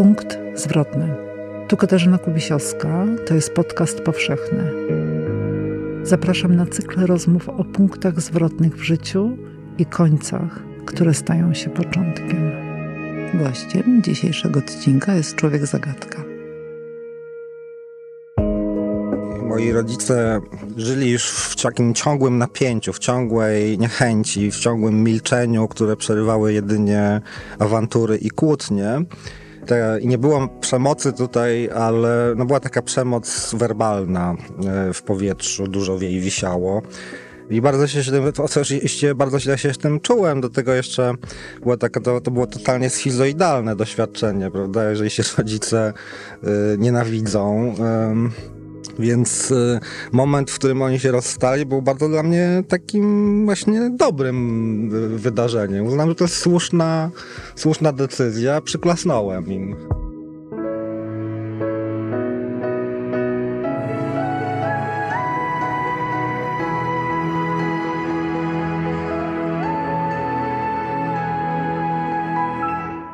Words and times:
Punkt 0.00 0.38
zwrotny. 0.54 1.16
Tu 1.68 1.76
Katarzyna 1.76 2.18
Kubisiowska, 2.18 3.06
to 3.26 3.34
jest 3.34 3.52
podcast 3.52 4.00
powszechny. 4.00 4.72
Zapraszam 6.02 6.56
na 6.56 6.66
cykl 6.66 7.06
rozmów 7.06 7.48
o 7.48 7.64
punktach 7.64 8.20
zwrotnych 8.20 8.76
w 8.76 8.82
życiu 8.82 9.36
i 9.78 9.86
końcach, 9.86 10.62
które 10.86 11.14
stają 11.14 11.54
się 11.54 11.70
początkiem. 11.70 12.50
Gościem 13.34 14.02
dzisiejszego 14.02 14.58
odcinka 14.58 15.14
jest 15.14 15.34
człowiek 15.34 15.66
zagadka. 15.66 16.24
Moi 19.48 19.72
rodzice 19.72 20.40
żyli 20.76 21.10
już 21.10 21.30
w 21.30 21.62
takim 21.62 21.94
ciągłym 21.94 22.38
napięciu, 22.38 22.92
w 22.92 22.98
ciągłej 22.98 23.78
niechęci, 23.78 24.50
w 24.50 24.56
ciągłym 24.56 25.04
milczeniu, 25.04 25.68
które 25.68 25.96
przerywały 25.96 26.52
jedynie 26.52 27.20
awantury 27.58 28.16
i 28.16 28.30
kłótnie. 28.30 29.04
I 30.00 30.06
nie 30.06 30.18
było 30.18 30.48
przemocy 30.48 31.12
tutaj, 31.12 31.70
ale 31.74 32.34
no 32.36 32.44
była 32.44 32.60
taka 32.60 32.82
przemoc 32.82 33.54
werbalna 33.54 34.36
e, 34.66 34.92
w 34.92 35.02
powietrzu, 35.02 35.68
dużo 35.68 35.98
jej 36.00 36.20
wisiało. 36.20 36.82
I 37.50 37.60
bardzo 37.60 37.86
się, 37.86 38.00
oczywiście 38.38 39.14
bardzo 39.14 39.40
się 39.40 39.74
z 39.74 39.78
tym 39.78 40.00
czułem. 40.00 40.40
Do 40.40 40.50
tego 40.50 40.74
jeszcze 40.74 41.14
było 41.62 41.76
taka, 41.76 42.00
to, 42.00 42.20
to 42.20 42.30
było 42.30 42.46
totalnie 42.46 42.90
schizoidalne 42.90 43.76
doświadczenie, 43.76 44.50
prawda? 44.50 44.90
Jeżeli 44.90 45.10
się 45.10 45.22
rodzice 45.38 45.92
y, 46.44 46.78
nienawidzą. 46.78 47.74
Y, 48.36 48.59
więc 48.98 49.50
y, 49.50 49.80
moment, 50.12 50.50
w 50.50 50.54
którym 50.54 50.82
oni 50.82 50.98
się 50.98 51.10
rozstali, 51.10 51.66
był 51.66 51.82
bardzo 51.82 52.08
dla 52.08 52.22
mnie 52.22 52.62
takim 52.68 53.44
właśnie 53.44 53.90
dobrym 53.90 54.90
y, 55.14 55.18
wydarzeniem. 55.18 55.86
Uznałem, 55.86 56.10
że 56.10 56.14
to 56.14 56.24
jest 56.24 56.36
słuszna, 56.36 57.10
słuszna 57.54 57.92
decyzja. 57.92 58.60
Przyklasnąłem 58.60 59.52
im. 59.52 59.76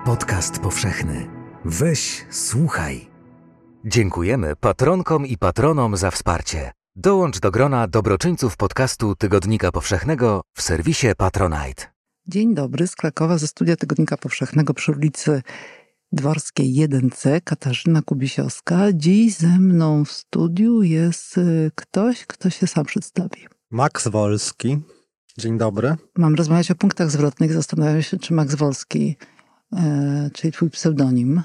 Podcast 0.06 0.58
powszechny. 0.58 1.26
Weź, 1.64 2.26
słuchaj. 2.30 3.15
Dziękujemy 3.84 4.56
patronkom 4.56 5.26
i 5.26 5.38
patronom 5.38 5.96
za 5.96 6.10
wsparcie. 6.10 6.72
Dołącz 6.96 7.40
do 7.40 7.50
grona 7.50 7.88
dobroczyńców 7.88 8.56
podcastu 8.56 9.14
Tygodnika 9.14 9.72
Powszechnego 9.72 10.42
w 10.54 10.62
serwisie 10.62 11.06
Patronite. 11.16 11.82
Dzień 12.28 12.54
dobry, 12.54 12.86
z 12.86 12.96
Krakowa 12.96 13.38
ze 13.38 13.46
studia 13.46 13.76
Tygodnika 13.76 14.16
Powszechnego 14.16 14.74
przy 14.74 14.92
ulicy 14.92 15.42
Dworskiej 16.12 16.88
1C, 16.88 17.40
Katarzyna 17.44 18.02
Kubisiowska. 18.02 18.92
Dziś 18.94 19.34
ze 19.34 19.58
mną 19.58 20.04
w 20.04 20.12
studiu 20.12 20.82
jest 20.82 21.38
y, 21.38 21.70
ktoś, 21.74 22.26
kto 22.26 22.50
się 22.50 22.66
sam 22.66 22.84
przedstawi. 22.84 23.46
Max 23.70 24.08
Wolski. 24.08 24.78
Dzień 25.38 25.58
dobry. 25.58 25.96
Mam 26.18 26.34
rozmawiać 26.34 26.70
o 26.70 26.74
punktach 26.74 27.10
zwrotnych. 27.10 27.52
Zastanawiam 27.52 28.02
się, 28.02 28.18
czy 28.18 28.34
Max 28.34 28.54
Wolski, 28.54 29.16
e, 29.72 30.30
czyli 30.34 30.52
twój 30.52 30.70
pseudonim, 30.70 31.42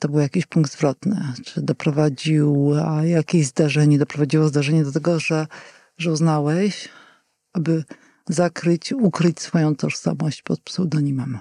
to 0.00 0.08
był 0.08 0.20
jakiś 0.20 0.46
punkt 0.46 0.72
zwrotny. 0.72 1.16
Czy 1.44 1.62
doprowadził, 1.62 2.72
jakieś 3.04 3.46
zdarzenie 3.46 3.98
doprowadziło 3.98 4.48
zdarzenie 4.48 4.84
do 4.84 4.92
tego, 4.92 5.20
że, 5.20 5.46
że 5.98 6.12
uznałeś, 6.12 6.88
aby 7.52 7.84
zakryć, 8.28 8.92
ukryć 8.92 9.40
swoją 9.40 9.76
tożsamość 9.76 10.42
pod 10.42 10.60
pseudonimem? 10.60 11.38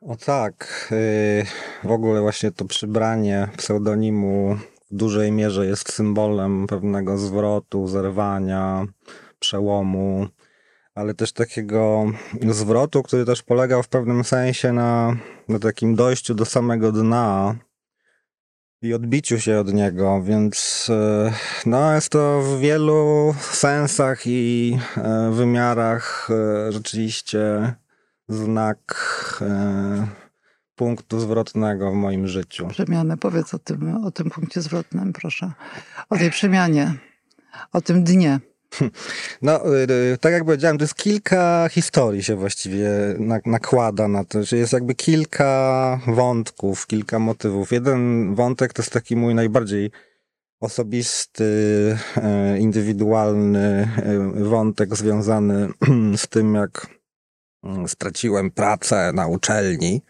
O 0.00 0.16
tak. 0.16 0.88
Y, 0.92 1.46
w 1.84 1.90
ogóle 1.90 2.20
właśnie 2.20 2.52
to 2.52 2.64
przybranie 2.64 3.48
pseudonimu 3.56 4.56
w 4.90 4.96
dużej 4.96 5.32
mierze 5.32 5.66
jest 5.66 5.92
symbolem 5.92 6.66
pewnego 6.66 7.18
zwrotu, 7.18 7.88
zerwania, 7.88 8.86
przełomu 9.38 10.26
ale 10.98 11.14
też 11.14 11.32
takiego 11.32 12.06
zwrotu, 12.50 13.02
który 13.02 13.24
też 13.24 13.42
polegał 13.42 13.82
w 13.82 13.88
pewnym 13.88 14.24
sensie 14.24 14.72
na, 14.72 15.16
na 15.48 15.58
takim 15.58 15.94
dojściu 15.94 16.34
do 16.34 16.44
samego 16.44 16.92
dna 16.92 17.56
i 18.82 18.94
odbiciu 18.94 19.40
się 19.40 19.58
od 19.58 19.72
niego, 19.74 20.22
więc 20.22 20.86
e, 20.90 21.32
no, 21.66 21.94
jest 21.94 22.08
to 22.08 22.42
w 22.42 22.60
wielu 22.60 23.34
sensach 23.40 24.22
i 24.26 24.78
e, 24.96 25.30
wymiarach 25.32 26.28
e, 26.30 26.72
rzeczywiście 26.72 27.74
znak 28.28 28.78
punktu 30.74 31.20
zwrotnego 31.20 31.90
w 31.90 31.94
moim 31.94 32.28
życiu. 32.28 32.68
Przemianę, 32.68 33.16
powiedz 33.16 33.54
o 33.54 33.58
tym, 33.58 34.04
o 34.04 34.10
tym 34.10 34.30
punkcie 34.30 34.60
zwrotnym, 34.60 35.12
proszę. 35.12 35.52
O 36.10 36.16
tej 36.16 36.30
przemianie, 36.30 36.94
o 37.72 37.80
tym 37.80 38.04
dnie. 38.04 38.40
No, 39.42 39.76
y, 39.76 39.86
y, 39.90 40.18
tak 40.20 40.32
jak 40.32 40.44
powiedziałem, 40.44 40.78
to 40.78 40.84
jest 40.84 40.94
kilka 40.94 41.68
historii 41.70 42.22
się 42.22 42.36
właściwie 42.36 42.90
nakłada 43.46 44.08
na 44.08 44.24
to, 44.24 44.44
że 44.44 44.56
jest 44.56 44.72
jakby 44.72 44.94
kilka 44.94 46.00
wątków, 46.06 46.86
kilka 46.86 47.18
motywów. 47.18 47.72
Jeden 47.72 48.34
wątek 48.34 48.72
to 48.72 48.82
jest 48.82 48.92
taki 48.92 49.16
mój 49.16 49.34
najbardziej 49.34 49.90
osobisty, 50.60 51.44
e, 52.16 52.58
indywidualny 52.58 53.88
e, 53.96 54.44
wątek 54.44 54.96
związany 54.96 55.68
z 56.16 56.28
tym, 56.28 56.54
jak 56.54 56.86
mm, 57.64 57.88
straciłem 57.88 58.50
pracę 58.50 59.12
na 59.14 59.26
uczelni. 59.26 60.02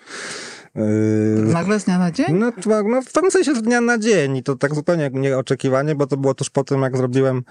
Nagle 1.45 1.81
z 1.81 1.85
dnia 1.85 1.99
na 1.99 2.13
dzień? 2.13 2.27
No, 2.35 2.53
no, 2.85 3.03
w 3.03 3.13
pewnym 3.13 3.31
sensie 3.31 3.55
z 3.55 3.63
dnia 3.63 3.81
na 3.81 3.99
dzień 3.99 4.37
i 4.37 4.43
to 4.43 4.57
tak 4.57 4.75
zupełnie 4.75 5.11
nieoczekiwanie, 5.13 5.95
bo 5.95 6.07
to 6.07 6.17
było 6.17 6.35
tuż 6.35 6.51
po 6.51 6.65
tym, 6.65 6.83
jak 6.83 6.97
zrobiłem 6.97 7.45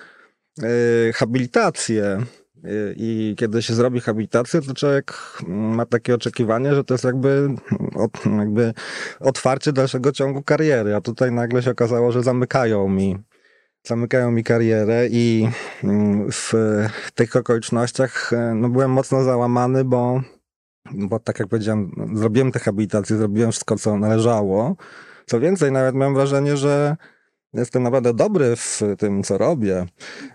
habilitację 1.14 2.24
y, 2.66 2.96
i 2.98 3.36
kiedy 3.38 3.62
się 3.62 3.74
zrobi 3.74 4.00
habilitację, 4.00 4.62
to 4.62 4.74
człowiek 4.74 5.14
ma 5.48 5.86
takie 5.86 6.16
oczekiwanie, 6.16 6.76
że 6.76 6.84
to 6.84 6.94
jest 6.94 7.04
jakby, 7.04 7.50
jakby 8.38 8.74
otwarcie 9.20 9.74
dalszego 9.74 10.12
ciągu 10.12 10.44
kariery, 10.44 10.96
a 10.96 11.02
tutaj 11.02 11.32
nagle 11.32 11.64
się 11.64 11.72
okazało, 11.72 12.12
że 12.12 12.24
zamykają 12.24 12.90
mi 12.90 13.18
zamykają 13.88 14.32
mi 14.32 14.44
karierę 14.44 15.08
i 15.08 15.50
mm, 15.84 16.32
w 16.32 16.54
tych 17.16 17.36
okolicznościach 17.36 18.34
y, 18.34 18.56
no, 18.56 18.70
byłem 18.70 18.92
mocno 18.92 19.24
załamany, 19.24 19.84
bo, 19.84 20.22
bo 20.94 21.20
tak 21.20 21.40
jak 21.40 21.48
powiedziałem, 21.48 21.92
zrobiłem 22.14 22.52
tę 22.52 22.60
habilitację, 22.60 23.18
zrobiłem 23.18 23.52
wszystko, 23.52 23.76
co 23.76 23.98
należało. 23.98 24.76
Co 25.26 25.40
więcej, 25.40 25.72
nawet 25.72 25.96
miałem 25.96 26.14
wrażenie, 26.14 26.58
że 26.58 26.96
Jestem 27.54 27.84
naprawdę 27.84 28.14
dobry 28.14 28.56
w 28.56 28.82
tym, 28.98 29.24
co 29.24 29.38
robię 29.38 29.86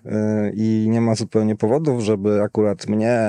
y, 0.06 0.10
i 0.54 0.86
nie 0.90 1.00
ma 1.00 1.14
zupełnie 1.14 1.56
powodów, 1.56 2.00
żeby 2.00 2.42
akurat 2.42 2.86
mnie 2.86 3.20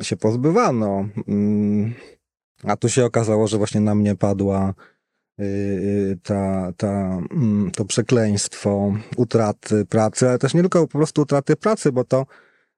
y, 0.00 0.04
się 0.04 0.16
pozbywano. 0.16 1.08
Mm, 1.28 1.94
a 2.64 2.76
tu 2.76 2.88
się 2.88 3.04
okazało, 3.04 3.46
że 3.46 3.58
właśnie 3.58 3.80
na 3.80 3.94
mnie 3.94 4.16
padła 4.16 4.74
y, 5.40 6.18
ta, 6.22 6.72
ta, 6.76 7.18
mm, 7.32 7.70
to 7.70 7.84
przekleństwo 7.84 8.94
utraty 9.16 9.86
pracy, 9.86 10.28
ale 10.28 10.38
też 10.38 10.54
nie 10.54 10.60
tylko 10.60 10.86
po 10.86 10.98
prostu 10.98 11.22
utraty 11.22 11.56
pracy, 11.56 11.92
bo 11.92 12.04
to 12.04 12.26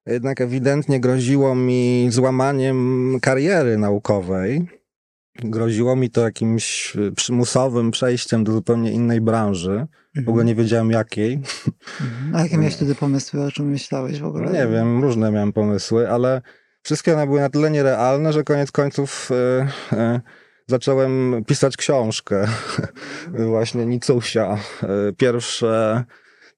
jednak 0.07 0.41
ewidentnie 0.41 1.01
groziło 1.01 1.55
mi 1.55 2.07
złamaniem 2.11 3.19
kariery 3.21 3.79
naukowej 3.79 4.67
groziło 5.35 5.97
mi 5.97 6.11
to 6.11 6.21
jakimś 6.21 6.97
przymusowym 7.17 7.91
przejściem 7.91 8.45
do 8.45 8.53
zupełnie 8.53 8.93
innej 8.93 9.21
branży. 9.21 9.87
W 10.15 10.29
ogóle 10.29 10.45
nie 10.45 10.55
wiedziałem 10.55 10.91
jakiej. 10.91 11.41
A 12.35 12.43
jakie 12.43 12.59
miałeś 12.59 12.75
wtedy 12.75 12.95
pomysły? 12.95 13.45
O 13.45 13.51
czym 13.51 13.71
myślałeś 13.71 14.21
w 14.21 14.25
ogóle? 14.25 14.45
No 14.45 14.53
nie 14.53 14.67
wiem, 14.67 15.03
różne 15.03 15.31
miałem 15.31 15.53
pomysły, 15.53 16.11
ale 16.11 16.43
wszystkie 16.83 17.15
one 17.15 17.27
były 17.27 17.41
na 17.41 17.51
tyle 17.51 17.71
nierealne, 17.71 18.33
że 18.33 18.45
koniec 18.45 18.73
końców 18.73 19.31
y, 19.31 19.97
y, 19.97 20.21
zacząłem 20.67 21.45
pisać 21.47 21.77
książkę. 21.77 22.47
Właśnie 23.53 23.87
Nicusia. 23.87 24.59
Pierwsze 25.17 26.05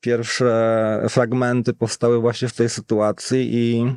pierwsze 0.04 1.06
fragmenty 1.08 1.72
powstały 1.72 2.20
właśnie 2.20 2.48
w 2.48 2.52
tej 2.52 2.68
sytuacji 2.68 3.54
i 3.54 3.94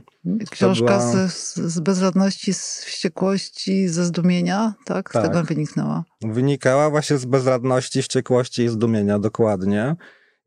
Książka 0.52 0.86
była... 0.86 1.28
z, 1.28 1.56
z 1.56 1.80
bezradności, 1.80 2.54
z 2.54 2.84
wściekłości, 2.86 3.88
ze 3.88 4.06
zdumienia, 4.06 4.74
tak? 4.86 5.10
Z 5.10 5.14
tak. 5.14 5.28
tego 5.28 5.44
wyniknęła. 5.44 6.04
Wynikała 6.22 6.90
właśnie 6.90 7.18
z 7.18 7.26
bezradności, 7.26 8.02
wściekłości 8.02 8.64
i 8.64 8.70
zdumienia, 8.70 9.20
dokładnie. 9.20 9.96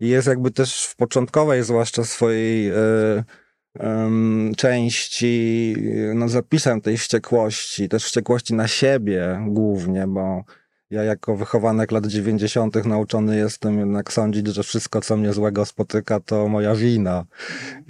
I 0.01 0.09
jest 0.09 0.29
jakby 0.29 0.51
też 0.51 0.85
w 0.85 0.97
początkowej, 0.97 1.63
zwłaszcza 1.63 2.05
swojej 2.05 2.71
y, 2.71 2.75
y, 3.77 3.83
części, 4.57 5.75
no 6.15 6.29
zapisem 6.29 6.81
tej 6.81 6.97
wściekłości, 6.97 7.89
też 7.89 8.05
wściekłości 8.05 8.55
na 8.55 8.69
siebie 8.69 9.41
głównie, 9.49 10.07
bo 10.07 10.45
ja 10.91 11.03
jako 11.05 11.37
wychowanek 11.37 11.93
lat 11.93 12.07
90. 12.07 12.85
nauczony 12.85 13.37
jestem 13.37 13.79
jednak 13.79 14.13
sądzić, 14.13 14.47
że 14.47 14.63
wszystko, 14.63 15.01
co 15.01 15.17
mnie 15.17 15.33
złego 15.33 15.65
spotyka, 15.65 16.21
to 16.21 16.49
moja 16.49 16.75
wina. 16.75 17.25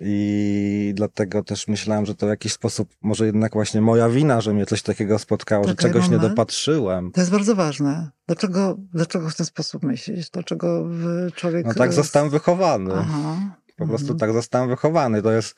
I 0.02 0.92
dlatego 0.96 1.42
też 1.42 1.68
myślałem, 1.68 2.06
że 2.06 2.14
to 2.14 2.26
w 2.26 2.28
jakiś 2.28 2.52
sposób 2.52 2.88
może 3.02 3.26
jednak 3.26 3.52
właśnie 3.52 3.80
moja 3.80 4.08
wina, 4.08 4.40
że 4.40 4.54
mnie 4.54 4.66
coś 4.66 4.82
takiego 4.82 5.18
spotkało, 5.18 5.64
że 5.68 5.74
Czekaj 5.74 5.92
czegoś 5.92 6.08
nie 6.10 6.18
dopatrzyłem. 6.18 7.10
To 7.12 7.20
jest 7.20 7.30
bardzo 7.30 7.54
ważne. 7.54 8.10
Dlaczego, 8.26 8.76
dlaczego 8.94 9.30
w 9.30 9.34
ten 9.36 9.46
sposób 9.46 9.82
myślisz? 9.82 10.30
Dlaczego 10.30 10.86
człowiek... 11.34 11.66
No 11.66 11.74
tak 11.74 11.92
z- 11.92 11.96
zostałem 11.96 12.30
wychowany. 12.30 12.94
Aha. 12.96 13.36
Po 13.76 13.86
prostu 13.86 14.04
Mhm. 14.12 14.18
tak 14.18 14.32
zostałem 14.32 14.68
wychowany. 14.68 15.22
To 15.22 15.32
jest, 15.32 15.54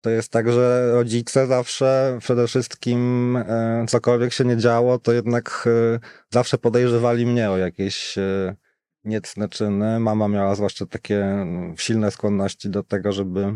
to 0.00 0.10
jest 0.10 0.32
tak, 0.32 0.52
że 0.52 0.92
rodzice 0.92 1.46
zawsze 1.46 2.18
przede 2.20 2.46
wszystkim 2.46 3.36
e, 3.36 3.84
cokolwiek 3.88 4.32
się 4.32 4.44
nie 4.44 4.56
działo, 4.56 4.98
to 4.98 5.12
jednak 5.12 5.68
e, 5.94 5.98
zawsze 6.30 6.58
podejrzewali 6.58 7.26
mnie 7.26 7.50
o 7.50 7.56
jakieś 7.56 8.18
e, 8.18 8.56
niecne 9.04 9.48
czyny. 9.48 10.00
Mama 10.00 10.28
miała 10.28 10.54
zwłaszcza 10.54 10.86
takie 10.86 11.24
mm, 11.24 11.76
silne 11.76 12.10
skłonności 12.10 12.70
do 12.70 12.82
tego, 12.82 13.12
żeby, 13.12 13.54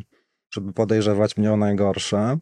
żeby 0.55 0.73
podejrzewać 0.73 1.37
mnie 1.37 1.53
o 1.53 1.57
najgorsze. 1.57 2.39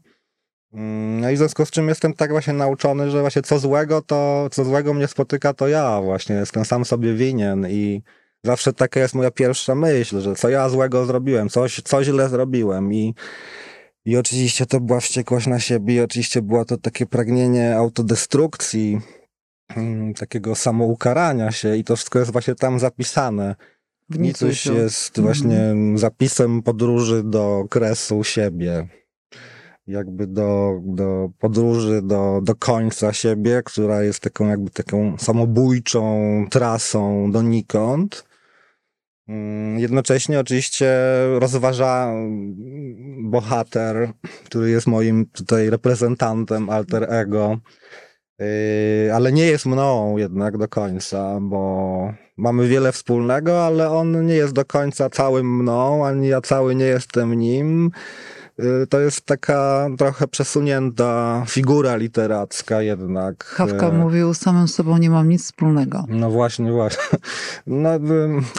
Mm, 0.73 1.21
No 1.21 1.31
i 1.31 1.35
w 1.35 1.39
związku 1.39 1.67
z 1.67 1.71
czym 1.71 1.89
jestem 1.89 2.15
tak 2.15 2.31
właśnie 2.31 2.53
nauczony, 2.53 3.11
że 3.11 3.21
właśnie 3.21 3.43
co 3.43 3.59
złego, 3.59 4.03
to 4.03 4.49
co 4.53 4.65
złego 4.65 4.95
mnie 4.95 5.07
spotyka, 5.07 5.55
to 5.55 5.69
ja 5.69 6.01
właśnie 6.01 6.37
jestem 6.37 6.65
sam 6.65 6.85
sobie 6.85 7.15
winien 7.15 7.67
i 7.71 8.03
zawsze 8.45 8.73
taka 8.73 9.01
jest 9.01 9.15
moja 9.15 9.31
pierwsza 9.31 9.75
myśl, 9.75 10.21
że 10.21 10.35
co 10.35 10.49
ja 10.49 10.69
złego 10.69 11.07
zrobiłem, 11.07 11.49
coś, 11.49 11.81
co 11.85 12.05
źle 12.05 12.29
zrobiłem 12.29 12.93
i, 12.95 13.15
i 14.05 14.17
oczywiście 14.17 14.67
to 14.67 14.81
była 14.81 15.01
wściekłość 15.01 15.47
na 15.47 15.61
siebie 15.61 15.95
i 15.95 16.01
oczywiście 16.01 16.43
było 16.43 16.65
to 16.65 16.77
takie 16.77 17.07
pragnienie 17.07 17.77
autodestrukcji, 17.77 19.01
mm, 19.77 20.15
takiego 20.15 20.55
samoukarania 20.55 21.53
się 21.53 21.77
i 21.77 21.85
to 21.85 21.97
wszystko 21.97 22.19
jest 22.19 22.33
właśnie 22.33 22.55
tam 22.55 22.79
zapisane. 22.79 23.57
W 24.11 24.19
Nicuś 24.19 24.67
jest 24.67 25.21
właśnie 25.21 25.75
zapisem 25.95 26.63
podróży 26.63 27.23
do 27.25 27.65
kresu 27.71 28.25
siebie. 28.25 28.89
Jakby 29.87 30.27
do, 30.27 30.81
do 30.85 31.31
podróży 31.39 32.03
do, 32.03 32.41
do 32.43 32.55
końca 32.55 33.13
siebie, 33.13 33.63
która 33.65 34.03
jest 34.03 34.21
taką 34.21 34.49
jakby 34.49 34.71
taką 34.71 35.19
samobójczą 35.19 36.45
trasą 36.51 37.33
donikąd. 37.33 38.30
Mm, 39.31 39.79
Jednocześnie 39.79 40.41
oczywiście 40.41 40.97
rozważa 41.39 42.13
bohater, 43.19 44.13
który 44.45 44.71
jest 44.71 44.87
moim 44.87 45.27
tutaj 45.27 45.71
reprezentantem 45.71 46.71
alter 46.71 47.07
ego, 47.15 47.59
Yy, 48.41 49.15
ale 49.15 49.33
nie 49.33 49.47
jest 49.47 49.67
mną 49.67 50.17
jednak 50.17 50.59
do 50.59 50.69
końca, 50.69 51.39
bo 51.41 52.13
mamy 52.37 52.69
wiele 52.69 52.93
wspólnego, 52.93 53.67
ale 53.67 53.91
on 53.91 54.27
nie 54.27 54.35
jest 54.35 54.53
do 54.53 54.65
końca 54.65 55.11
całym 55.11 55.57
mną, 55.59 56.07
ani 56.07 56.29
ja 56.29 56.41
cały 56.41 56.75
nie 56.75 56.85
jestem 56.85 57.35
nim. 57.35 57.91
Yy, 58.59 58.87
To 58.87 59.01
jest 59.01 59.27
taka 59.27 59.89
trochę 59.99 60.29
przesunięta 60.29 61.45
figura 61.49 61.97
literacka 61.97 62.83
jednak. 62.83 63.55
Kafka 63.57 63.87
Yy, 63.87 63.93
mówił, 63.93 64.35
z 64.35 64.39
samym 64.39 64.69
sobą 64.69 64.99
nie 64.99 65.11
mam 65.11 65.29
nic 65.29 65.45
wspólnego. 65.45 66.05
no 66.09 66.31
właśnie, 66.31 66.73
właśnie. 66.73 67.03
No, 67.67 67.91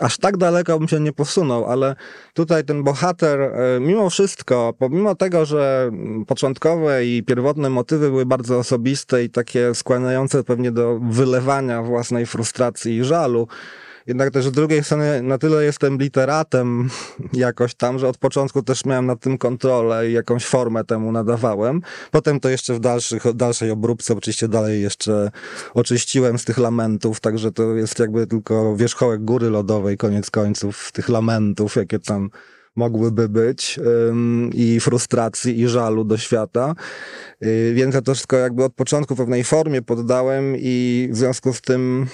aż 0.01 0.17
tak 0.17 0.37
daleko 0.37 0.79
bym 0.79 0.87
się 0.87 0.99
nie 0.99 1.13
posunął, 1.13 1.65
ale 1.65 1.95
tutaj 2.33 2.63
ten 2.63 2.83
bohater, 2.83 3.41
e, 3.41 3.79
mimo 3.79 4.09
wszystko, 4.09 4.73
pomimo 4.79 5.15
tego, 5.15 5.45
że 5.45 5.91
początkowe 6.27 7.05
i 7.05 7.23
pierwotne 7.23 7.69
motywy 7.69 8.09
były 8.09 8.25
bardzo 8.25 8.57
osobiste 8.57 9.23
i 9.23 9.29
takie 9.29 9.75
skłaniające 9.75 10.43
pewnie 10.43 10.71
do 10.71 10.99
wylewania 10.99 11.81
własnej 11.83 12.25
frustracji 12.25 12.97
i 12.97 13.03
żalu, 13.03 13.47
jednak 14.07 14.31
też 14.31 14.45
z 14.45 14.51
drugiej 14.51 14.83
strony 14.83 15.21
na 15.21 15.37
tyle 15.37 15.63
jestem 15.63 15.97
literatem 15.97 16.89
jakoś 17.33 17.75
tam, 17.75 17.99
że 17.99 18.07
od 18.07 18.17
początku 18.17 18.63
też 18.63 18.85
miałem 18.85 19.05
nad 19.05 19.19
tym 19.19 19.37
kontrolę 19.37 20.09
i 20.09 20.13
jakąś 20.13 20.45
formę 20.45 20.83
temu 20.83 21.11
nadawałem. 21.11 21.81
Potem 22.11 22.39
to 22.39 22.49
jeszcze 22.49 22.73
w 22.73 22.79
dalszych, 22.79 23.33
dalszej 23.33 23.71
obróbce 23.71 24.13
oczywiście 24.13 24.47
dalej 24.47 24.81
jeszcze 24.81 25.31
oczyściłem 25.73 26.39
z 26.39 26.45
tych 26.45 26.57
lamentów, 26.57 27.19
także 27.19 27.51
to 27.51 27.75
jest 27.75 27.99
jakby 27.99 28.27
tylko 28.27 28.75
wierzchołek 28.75 29.25
góry 29.25 29.49
lodowej, 29.49 29.97
koniec 29.97 30.31
końców, 30.31 30.91
tych 30.91 31.09
lamentów, 31.09 31.75
jakie 31.75 31.99
tam 31.99 32.29
mogłyby 32.75 33.29
być 33.29 33.79
ym, 34.09 34.49
i 34.53 34.79
frustracji 34.79 35.59
i 35.59 35.67
żalu 35.67 36.03
do 36.03 36.17
świata. 36.17 36.75
Yy, 37.41 37.73
Więc 37.73 37.95
ja 37.95 38.01
to 38.01 38.13
wszystko 38.13 38.37
jakby 38.37 38.63
od 38.63 38.73
początku 38.73 39.15
pewnej 39.15 39.43
formie 39.43 39.81
poddałem 39.81 40.55
i 40.57 41.09
w 41.11 41.17
związku 41.17 41.53
z 41.53 41.61
tym 41.61 42.07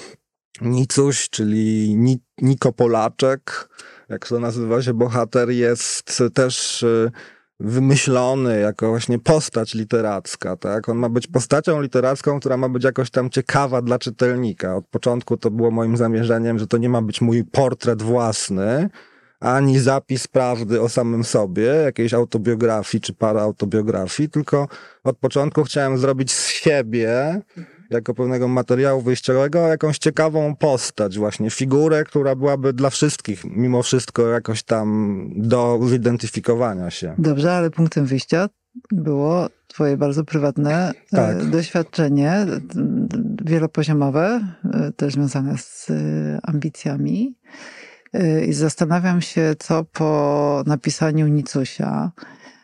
Nicuś, 0.61 1.29
czyli 1.29 1.95
Ni- 1.95 2.23
Niko 2.41 2.73
Polaczek, 2.73 3.69
jak 4.09 4.27
to 4.27 4.39
nazywa 4.39 4.81
się 4.81 4.93
bohater, 4.93 5.49
jest 5.49 6.23
też 6.33 6.83
y, 6.83 7.11
wymyślony 7.59 8.59
jako 8.59 8.89
właśnie 8.89 9.19
postać 9.19 9.73
literacka, 9.73 10.55
tak? 10.55 10.89
On 10.89 10.97
ma 10.97 11.09
być 11.09 11.27
postacią 11.27 11.81
literacką, 11.81 12.39
która 12.39 12.57
ma 12.57 12.69
być 12.69 12.83
jakoś 12.83 13.09
tam 13.09 13.29
ciekawa 13.29 13.81
dla 13.81 13.99
czytelnika. 13.99 14.75
Od 14.75 14.87
początku 14.87 15.37
to 15.37 15.51
było 15.51 15.71
moim 15.71 15.97
zamierzeniem, 15.97 16.59
że 16.59 16.67
to 16.67 16.77
nie 16.77 16.89
ma 16.89 17.01
być 17.01 17.21
mój 17.21 17.43
portret 17.43 18.01
własny, 18.01 18.89
ani 19.39 19.79
zapis 19.79 20.27
prawdy 20.27 20.81
o 20.81 20.89
samym 20.89 21.23
sobie, 21.23 21.63
jakiejś 21.63 22.13
autobiografii 22.13 23.01
czy 23.01 23.13
paraautobiografii, 23.13 24.29
tylko 24.29 24.67
od 25.03 25.17
początku 25.17 25.63
chciałem 25.63 25.97
zrobić 25.97 26.33
z 26.33 26.47
siebie, 26.47 27.41
jako 27.89 28.13
pewnego 28.13 28.47
materiału 28.47 29.01
wyjściowego, 29.01 29.67
jakąś 29.67 29.97
ciekawą 29.97 30.55
postać, 30.55 31.17
właśnie 31.17 31.49
figurę, 31.49 32.03
która 32.03 32.35
byłaby 32.35 32.73
dla 32.73 32.89
wszystkich, 32.89 33.45
mimo 33.45 33.83
wszystko 33.83 34.27
jakoś 34.27 34.63
tam 34.63 35.29
do 35.35 35.79
zidentyfikowania 35.89 36.89
się. 36.91 37.15
Dobrze, 37.17 37.53
ale 37.53 37.69
punktem 37.69 38.05
wyjścia 38.05 38.49
było 38.91 39.47
twoje 39.67 39.97
bardzo 39.97 40.23
prywatne 40.23 40.89
e, 40.89 41.15
Tak. 41.17 41.45
doświadczenie, 41.49 42.45
d- 42.47 43.17
wielopoziomowe, 43.45 44.47
e, 44.73 44.91
też 44.91 45.13
związane 45.13 45.57
z 45.57 45.89
e, 45.89 45.93
ambicjami. 46.43 47.35
E, 48.13 48.45
I 48.45 48.53
zastanawiam 48.53 49.21
się, 49.21 49.55
co 49.59 49.83
po 49.83 50.63
napisaniu 50.67 51.27
Nicusia, 51.27 52.11
e, 52.17 52.56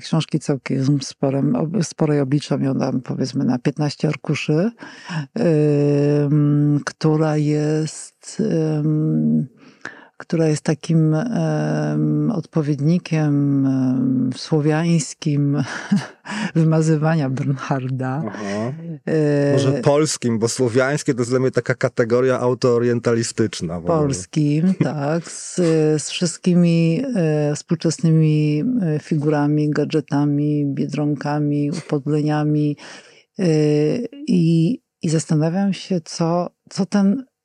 książki 0.00 0.38
całkiem 0.38 1.02
sporem, 1.02 1.56
sporej 1.82 2.20
oblicza 2.20 2.56
miał 2.56 2.78
tam 2.78 3.00
powiedzmy 3.00 3.44
na 3.44 3.58
15 3.58 4.08
arkuszy, 4.08 4.70
która 6.84 7.36
jest 7.36 8.42
która 10.16 10.48
jest 10.48 10.62
takim 10.62 11.14
em, 11.14 12.30
odpowiednikiem 12.30 13.66
em, 13.66 14.30
słowiańskim 14.36 15.62
wymazywania 16.54 17.30
Bernharda. 17.30 18.22
E, 19.06 19.52
Może 19.52 19.72
polskim, 19.72 20.38
bo 20.38 20.48
słowiańskie 20.48 21.14
to 21.14 21.20
jest 21.20 21.30
dla 21.30 21.40
mnie 21.40 21.50
taka 21.50 21.74
kategoria 21.74 22.40
autoorientalistyczna. 22.40 23.80
polskim, 23.80 24.74
tak, 24.74 25.30
z, 25.30 25.54
z 26.02 26.10
wszystkimi 26.10 27.02
e, 27.14 27.54
współczesnymi 27.54 28.64
e, 28.82 28.98
figurami, 28.98 29.70
gadżetami, 29.70 30.66
biedronkami, 30.74 31.70
upodleniami 31.70 32.76
e, 33.38 33.44
i, 34.26 34.80
i 35.02 35.08
zastanawiam 35.08 35.72
się, 35.72 36.00
co, 36.04 36.50
co 36.70 36.86
ten 36.86 37.20
e, 37.20 37.35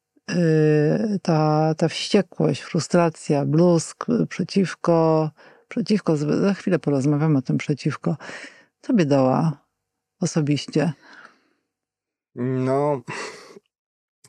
ta, 1.22 1.74
ta 1.78 1.88
wściekłość, 1.88 2.62
frustracja, 2.62 3.46
bluzk 3.46 4.06
przeciwko, 4.30 5.32
przeciwko, 5.68 6.18
za 6.18 6.54
chwilę 6.54 6.80
porozmawiamy 6.80 7.38
o 7.38 7.42
tym 7.42 7.58
przeciwko, 7.58 8.18
tobie 8.82 9.06
dała 9.06 9.58
osobiście. 10.22 10.94
No, 12.36 13.02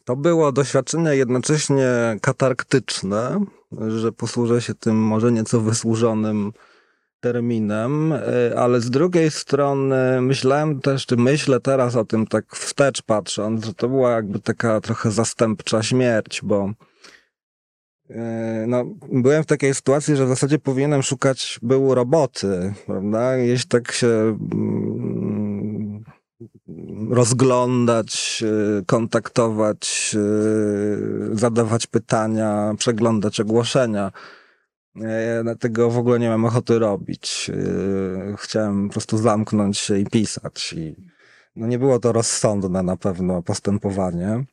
to 0.05 0.17
było 0.17 0.53
doświadczenie 0.53 1.17
jednocześnie 1.17 2.17
katarktyczne, 2.23 3.45
że 3.89 4.13
posłużę 4.13 4.63
się 4.63 4.75
tym 4.75 4.97
może 4.97 5.33
nieco 5.33 5.61
wysłużonym 5.61 6.53
terminem, 7.23 8.13
y, 8.13 8.59
ale 8.59 8.81
z 8.81 8.91
drugiej 8.91 9.31
strony 9.31 10.21
myślałem 10.21 10.81
też, 10.81 11.07
czy 11.07 11.17
myślę 11.17 11.61
teraz 11.61 11.97
o 11.97 12.05
tym 12.05 12.27
tak 12.27 12.57
wstecz 12.57 13.03
patrząc, 13.03 13.65
że 13.65 13.75
to 13.75 13.89
była 13.89 14.11
jakby 14.11 14.41
taka 14.41 14.81
trochę 14.81 15.11
zastępcza 15.11 15.83
śmierć, 15.83 16.41
bo 16.43 16.71
y, 18.11 18.15
no, 18.67 18.85
byłem 19.13 19.43
w 19.43 19.47
takiej 19.47 19.75
sytuacji, 19.75 20.17
że 20.17 20.27
w 20.27 20.29
zasadzie 20.29 20.59
powinienem 20.59 21.03
szukać 21.03 21.59
był 21.63 21.95
roboty, 21.95 22.75
prawda? 22.87 23.37
Jeśli 23.37 23.69
tak 23.69 23.93
się 23.93 24.39
mm, 24.53 26.05
rozglądać, 27.11 28.45
y, 28.81 28.85
kontaktować, 28.87 30.17
zadawać 31.33 31.87
pytania, 31.87 32.75
przeglądać 32.79 33.41
ogłoszenia. 33.41 34.13
Ja 34.95 35.55
tego 35.55 35.91
w 35.91 35.99
ogóle 35.99 36.19
nie 36.19 36.29
mam 36.29 36.45
ochoty 36.45 36.79
robić. 36.79 37.51
Y, 37.55 38.35
Chciałem 38.39 38.89
po 38.89 38.93
prostu 38.93 39.19
zamknąć 39.19 39.79
się 39.79 39.99
i 39.99 40.07
pisać. 40.07 40.73
I 40.73 40.97
no 41.57 41.67
nie 41.67 41.79
było 41.79 41.99
to 41.99 42.13
rozsądne 42.13 42.83
na 42.83 42.97
pewno 42.97 43.43
postępowanie. 43.43 44.45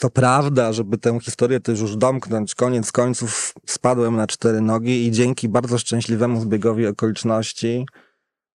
To 0.00 0.10
prawda, 0.10 0.72
żeby 0.72 0.98
tę 0.98 1.18
historię 1.20 1.60
też 1.60 1.80
już 1.80 1.96
domknąć, 1.96 2.54
koniec 2.54 2.92
końców 2.92 3.54
spadłem 3.66 4.16
na 4.16 4.26
cztery 4.26 4.60
nogi 4.60 5.06
i 5.06 5.10
dzięki 5.10 5.48
bardzo 5.48 5.78
szczęśliwemu 5.78 6.40
zbiegowi 6.40 6.86
okoliczności 6.86 7.86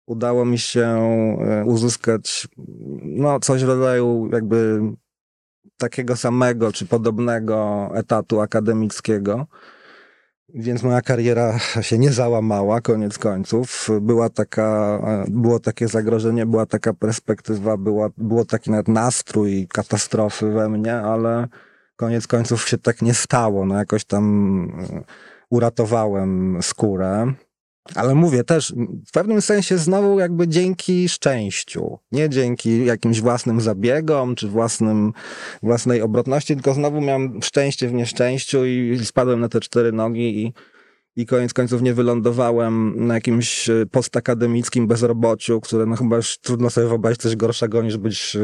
udało 0.05 0.46
mi 0.46 0.60
się 0.60 0.88
e, 1.41 1.65
uzyskać 1.65 2.48
no, 3.03 3.39
coś 3.39 3.63
w 3.63 3.67
rodzaju 3.67 4.29
jakby 4.32 4.79
takiego 5.77 6.15
samego 6.15 6.72
czy 6.72 6.86
podobnego 6.86 7.89
etatu 7.93 8.41
akademickiego. 8.41 9.48
Więc 10.55 10.83
moja 10.83 11.01
kariera 11.01 11.60
się 11.60 11.98
nie 11.98 12.12
załamała, 12.12 12.81
koniec 12.81 13.17
końców. 13.17 13.89
Była 14.01 14.29
taka, 14.29 15.00
było 15.27 15.60
takie 15.60 15.88
zagrożenie, 15.88 16.45
była 16.45 16.65
taka 16.65 16.93
perspektywa, 16.93 17.77
była, 17.77 18.10
było 18.17 18.45
taki 18.45 18.72
nawet 18.72 18.88
nastrój 18.88 19.67
katastrofy 19.67 20.50
we 20.51 20.69
mnie, 20.69 20.95
ale 20.95 21.48
koniec 21.95 22.27
końców 22.27 22.69
się 22.69 22.77
tak 22.77 23.01
nie 23.01 23.13
stało. 23.13 23.65
No 23.65 23.75
jakoś 23.75 24.05
tam 24.05 24.65
e, 24.89 25.03
uratowałem 25.50 26.60
skórę. 26.62 27.33
Ale 27.95 28.15
mówię 28.15 28.43
też, 28.43 28.73
w 29.07 29.11
pewnym 29.11 29.41
sensie 29.41 29.77
znowu 29.77 30.19
jakby 30.19 30.47
dzięki 30.47 31.09
szczęściu, 31.09 31.99
nie 32.11 32.29
dzięki 32.29 32.85
jakimś 32.85 33.21
własnym 33.21 33.61
zabiegom, 33.61 34.35
czy 34.35 34.47
własnym, 34.47 35.13
własnej 35.63 36.01
obrotności, 36.01 36.53
tylko 36.53 36.73
znowu 36.73 37.01
miałem 37.01 37.41
szczęście 37.41 37.87
w 37.87 37.93
nieszczęściu 37.93 38.65
i 38.65 38.99
spadłem 39.03 39.39
na 39.39 39.49
te 39.49 39.59
cztery 39.59 39.91
nogi 39.91 40.45
i, 40.45 40.53
i 41.15 41.25
koniec 41.25 41.53
końców 41.53 41.82
nie 41.82 41.93
wylądowałem 41.93 42.93
na 43.08 43.13
jakimś 43.13 43.70
e, 43.70 43.86
postakademickim 43.91 44.88
bezrobociu, 44.88 45.62
które 45.62 45.86
no 45.86 45.96
chyba 45.96 46.15
już 46.15 46.38
trudno 46.38 46.70
sobie 46.70 46.88
wyobrazić 46.88 47.22
coś 47.22 47.36
gorszego 47.36 47.82
niż 47.82 47.98
być 47.98 48.36
e, 48.36 48.39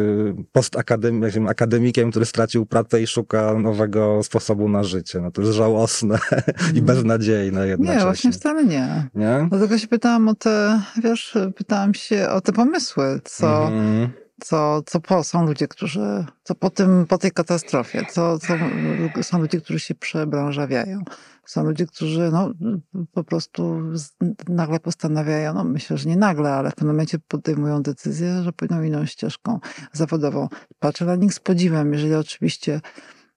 postakademikiem, 0.51 1.47
akademikiem, 1.47 2.11
który 2.11 2.25
stracił 2.25 2.65
pracę 2.65 3.01
i 3.01 3.07
szuka 3.07 3.53
nowego 3.53 4.23
sposobu 4.23 4.69
na 4.69 4.83
życie. 4.83 5.21
No 5.21 5.31
to 5.31 5.41
jest 5.41 5.53
żałosne 5.53 6.19
i 6.75 6.81
beznadziejne 6.81 7.67
jednocześnie. 7.67 7.99
Nie, 7.99 8.05
właśnie 8.05 8.31
wcale 8.31 8.65
nie. 8.65 9.07
Nie? 9.15 9.47
Dlatego 9.49 9.77
się 9.77 9.87
pytałam 9.87 10.27
o 10.27 10.35
te, 10.35 10.81
wiesz, 11.03 11.37
pytałam 11.55 11.93
się 11.93 12.29
o 12.29 12.41
te 12.41 12.53
pomysły, 12.53 13.21
co, 13.23 13.67
Mhm. 13.67 14.09
Co, 14.39 14.81
co 14.85 14.99
po, 14.99 15.23
są 15.23 15.45
ludzie, 15.45 15.67
którzy, 15.67 16.25
co 16.43 16.55
po 16.55 16.69
tym, 16.69 17.05
po 17.05 17.17
tej 17.17 17.31
katastrofie, 17.31 18.05
co, 18.11 18.39
co 18.39 18.53
są 19.21 19.41
ludzie, 19.41 19.61
którzy 19.61 19.79
się 19.79 19.95
przebranżawiają. 19.95 21.03
Są 21.45 21.63
ludzie, 21.63 21.85
którzy 21.87 22.31
no, 22.31 22.53
po 23.11 23.23
prostu 23.23 23.81
nagle 24.47 24.79
postanawiają, 24.79 25.53
no 25.53 25.63
myślę, 25.63 25.97
że 25.97 26.09
nie 26.09 26.17
nagle, 26.17 26.53
ale 26.53 26.71
w 26.71 26.75
pewnym 26.75 26.95
momencie 26.95 27.19
podejmują 27.27 27.81
decyzję, 27.81 28.43
że 28.43 28.53
pójdą 28.53 28.83
inną 28.83 29.05
ścieżką 29.05 29.59
zawodową. 29.93 30.47
Patrzę 30.79 31.05
na 31.05 31.15
nich 31.15 31.33
z 31.33 31.39
podziwem, 31.39 31.93
jeżeli 31.93 32.15
oczywiście 32.15 32.81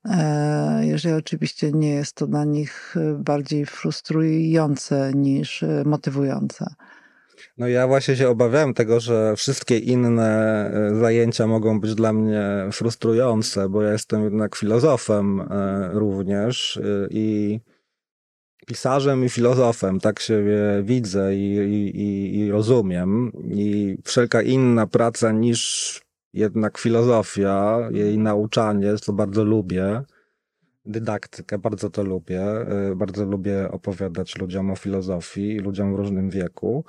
e, 0.04 0.86
jeżeli 0.86 1.14
oczywiście 1.14 1.72
nie 1.72 1.90
jest 1.90 2.16
to 2.16 2.26
dla 2.26 2.44
nich 2.44 2.94
bardziej 3.18 3.66
frustrujące 3.66 5.12
niż 5.14 5.64
motywujące. 5.84 6.74
No 7.58 7.68
ja 7.68 7.86
właśnie 7.86 8.16
się 8.16 8.28
obawiałem 8.28 8.74
tego, 8.74 9.00
że 9.00 9.36
wszystkie 9.36 9.78
inne 9.78 10.30
e, 10.70 10.94
zajęcia 10.94 11.46
mogą 11.46 11.80
być 11.80 11.94
dla 11.94 12.12
mnie 12.12 12.42
frustrujące, 12.72 13.68
bo 13.68 13.82
ja 13.82 13.92
jestem 13.92 14.24
jednak 14.24 14.56
filozofem 14.56 15.40
e, 15.40 15.90
również 15.92 16.76
e, 16.76 17.08
i 17.10 17.60
pisarzem 18.66 19.24
i 19.24 19.28
filozofem, 19.28 20.00
tak 20.00 20.20
siebie 20.20 20.58
widzę 20.82 21.36
i, 21.36 21.54
i, 21.56 22.38
i- 22.40 22.50
rozumiem. 22.50 23.32
I 23.44 23.96
wszelka 24.04 24.42
inna 24.42 24.86
praca 24.86 25.32
niż 25.32 26.00
jednak 26.32 26.78
filozofia, 26.78 27.78
jej 27.90 28.18
nauczanie, 28.18 28.96
co 28.98 29.12
bardzo 29.12 29.44
lubię, 29.44 30.02
dydaktykę, 30.86 31.58
bardzo 31.58 31.90
to 31.90 32.02
lubię. 32.04 32.42
Bardzo 32.96 33.24
lubię 33.24 33.68
opowiadać 33.70 34.38
ludziom 34.38 34.70
o 34.70 34.76
filozofii, 34.76 35.58
ludziom 35.58 35.92
w 35.92 35.96
różnym 35.98 36.30
wieku. 36.30 36.84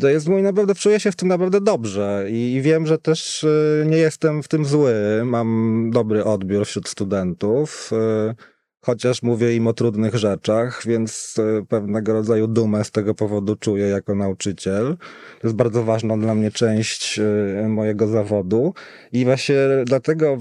To 0.00 0.08
jest 0.08 0.28
mój 0.28 0.42
naprawdę, 0.42 0.74
czuję 0.74 1.00
się 1.00 1.12
w 1.12 1.16
tym 1.16 1.28
naprawdę 1.28 1.60
dobrze 1.60 2.26
i, 2.30 2.52
i 2.54 2.62
wiem, 2.62 2.86
że 2.86 2.98
też 2.98 3.44
e, 3.44 3.86
nie 3.86 3.96
jestem 3.96 4.42
w 4.42 4.48
tym 4.48 4.64
zły. 4.64 4.92
Mam 5.24 5.90
dobry 5.92 6.24
odbiór 6.24 6.66
wśród 6.66 6.88
studentów, 6.88 7.90
e, 7.92 8.34
chociaż 8.80 9.22
mówię 9.22 9.56
im 9.56 9.66
o 9.66 9.72
trudnych 9.72 10.14
rzeczach, 10.14 10.82
więc 10.86 11.36
e, 11.38 11.66
pewnego 11.66 12.12
rodzaju 12.12 12.46
dumę 12.46 12.84
z 12.84 12.90
tego 12.90 13.14
powodu 13.14 13.56
czuję 13.56 13.86
jako 13.86 14.14
nauczyciel. 14.14 14.96
To 15.40 15.46
jest 15.46 15.56
bardzo 15.56 15.84
ważna 15.84 16.16
dla 16.16 16.34
mnie 16.34 16.50
część 16.50 17.18
e, 17.18 17.68
mojego 17.68 18.06
zawodu 18.06 18.74
i 19.12 19.24
właśnie 19.24 19.56
dlatego 19.84 20.38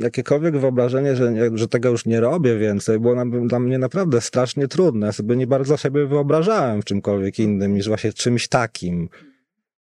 jakiekolwiek 0.00 0.58
wyobrażenie, 0.58 1.16
że, 1.16 1.32
że 1.54 1.68
tego 1.68 1.88
już 1.88 2.06
nie 2.06 2.20
robię 2.20 2.58
więcej, 2.58 3.00
było 3.00 3.14
dla 3.46 3.60
mnie 3.60 3.78
naprawdę 3.78 4.20
strasznie 4.20 4.68
trudne. 4.68 5.06
Ja 5.06 5.12
sobie 5.12 5.36
nie 5.36 5.46
bardzo 5.46 5.76
siebie 5.76 6.06
wyobrażałem 6.06 6.82
w 6.82 6.84
czymkolwiek 6.84 7.38
innym 7.38 7.74
niż 7.74 7.88
właśnie 7.88 8.12
czymś 8.12 8.48
takim. 8.48 9.08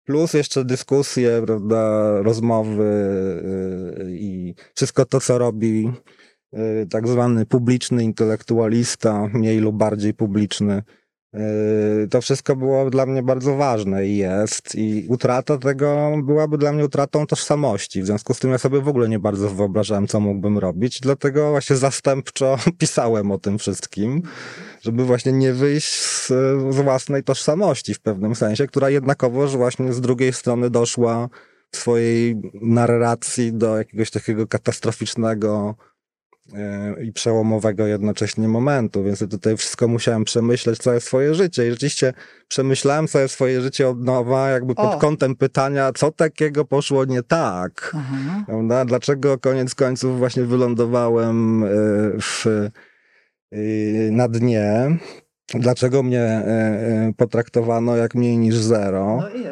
Plus 0.04 0.34
jeszcze 0.34 0.64
dyskusje, 0.64 1.42
prawda, 1.46 2.12
rozmowy 2.22 2.84
yy, 3.98 4.10
i 4.10 4.54
wszystko 4.74 5.04
to, 5.04 5.20
co 5.20 5.38
robi 5.38 5.92
tak 6.90 7.08
zwany 7.08 7.46
publiczny 7.46 8.04
intelektualista, 8.04 9.28
mniej 9.32 9.58
lub 9.58 9.76
bardziej 9.76 10.14
publiczny. 10.14 10.82
Yy, 11.34 12.08
To 12.10 12.20
wszystko 12.20 12.56
było 12.56 12.90
dla 12.90 13.06
mnie 13.06 13.22
bardzo 13.22 13.56
ważne 13.56 14.06
i 14.06 14.16
jest. 14.16 14.74
I 14.74 15.06
utrata 15.08 15.58
tego 15.58 16.10
byłaby 16.24 16.58
dla 16.58 16.72
mnie 16.72 16.84
utratą 16.84 17.26
tożsamości. 17.26 18.02
W 18.02 18.06
związku 18.06 18.34
z 18.34 18.38
tym 18.38 18.50
ja 18.50 18.58
sobie 18.58 18.80
w 18.80 18.88
ogóle 18.88 19.08
nie 19.08 19.18
bardzo 19.18 19.50
wyobrażałem, 19.50 20.06
co 20.06 20.20
mógłbym 20.20 20.58
robić. 20.58 21.00
Dlatego 21.00 21.50
właśnie 21.50 21.76
zastępczo 21.76 22.56
pisałem 22.78 23.30
o 23.30 23.38
tym 23.38 23.58
wszystkim, 23.58 24.22
żeby 24.82 25.04
właśnie 25.04 25.32
nie 25.32 25.52
wyjść 25.52 26.00
z, 26.00 26.28
z 26.70 26.76
własnej 26.76 27.22
tożsamości 27.22 27.94
w 27.94 28.00
pewnym 28.00 28.34
sensie, 28.34 28.66
która 28.66 28.90
jednakowoż 28.90 29.56
właśnie 29.56 29.92
z 29.92 30.00
drugiej 30.00 30.32
strony 30.32 30.70
doszła 30.70 31.28
w 31.70 31.76
swojej 31.76 32.36
narracji 32.62 33.52
do 33.52 33.78
jakiegoś 33.78 34.10
takiego 34.10 34.46
katastroficznego 34.46 35.74
e, 35.78 35.93
i 37.02 37.12
przełomowego 37.12 37.86
jednocześnie 37.86 38.48
momentu, 38.48 39.04
więc 39.04 39.20
ja 39.20 39.26
tutaj 39.26 39.56
wszystko 39.56 39.88
musiałem 39.88 40.24
przemyśleć 40.24 40.78
całe 40.78 41.00
swoje 41.00 41.34
życie 41.34 41.66
i 41.66 41.70
rzeczywiście 41.70 42.12
przemyślałem 42.48 43.08
całe 43.08 43.28
swoje 43.28 43.60
życie 43.60 43.88
od 43.88 44.00
nowa, 44.00 44.50
jakby 44.50 44.74
pod 44.74 44.94
O. 44.94 44.98
kątem 44.98 45.36
pytania, 45.36 45.92
co 45.92 46.10
takiego 46.10 46.64
poszło 46.64 47.04
nie 47.04 47.22
tak, 47.22 47.96
prawda? 48.46 48.84
Dlaczego 48.84 49.38
koniec 49.38 49.74
końców 49.74 50.18
właśnie 50.18 50.42
wylądowałem 50.42 51.64
e, 51.64 51.68
w, 52.20 52.46
e, 52.46 53.58
na 54.10 54.28
dnie? 54.28 54.96
Dlaczego 55.54 56.02
mnie 56.02 56.20
e, 56.20 56.46
e, 56.46 57.12
potraktowano 57.16 57.96
jak 57.96 58.14
mniej 58.14 58.38
niż 58.38 58.54
zero? 58.56 59.16
No 59.16 59.28
i? 59.28 59.44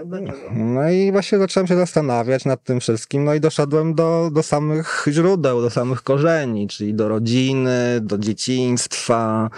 No 0.52 0.90
i 0.90 1.12
właśnie 1.12 1.38
zacząłem 1.38 1.66
się 1.66 1.76
zastanawiać 1.76 2.44
nad 2.44 2.62
tym 2.64 2.80
wszystkim, 2.80 3.24
no 3.24 3.34
i 3.34 3.40
doszedłem 3.40 3.94
do, 3.94 4.30
do 4.34 4.42
samych 4.42 5.04
źródeł, 5.10 5.60
do 5.62 5.70
samych 5.70 6.02
korzeni, 6.02 6.68
czyli 6.68 6.94
do 6.94 7.08
rodziny, 7.08 8.00
do 8.00 8.18
dzieciństwa, 8.18 9.50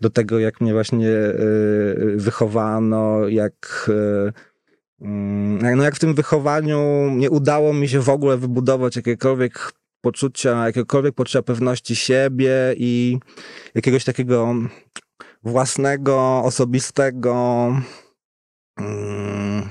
do 0.00 0.10
tego, 0.10 0.38
jak 0.38 0.60
mnie 0.60 0.72
właśnie 0.72 1.08
y, 1.08 2.14
wychowano, 2.16 3.28
jak, 3.28 3.90
mm, 5.00 5.58
jak- 5.64 5.76
no 5.76 5.82
jak 5.84 5.96
w 5.96 6.00
tym 6.00 6.14
wychowaniu 6.14 7.10
nie 7.16 7.30
udało 7.30 7.72
mi 7.72 7.88
się 7.88 8.00
w 8.00 8.08
ogóle 8.08 8.36
wybudować 8.36 8.96
jakiekolwiek 8.96 9.72
poczucia, 10.00 10.66
jakiegokolwiek 10.66 11.14
poczucia 11.14 11.42
pewności 11.42 11.96
siebie 11.96 12.52
i 12.76 13.18
jakiegoś 13.74 14.04
takiego 14.04 14.54
własnego, 15.42 16.42
osobistego 16.44 17.66
mm, 18.78 19.68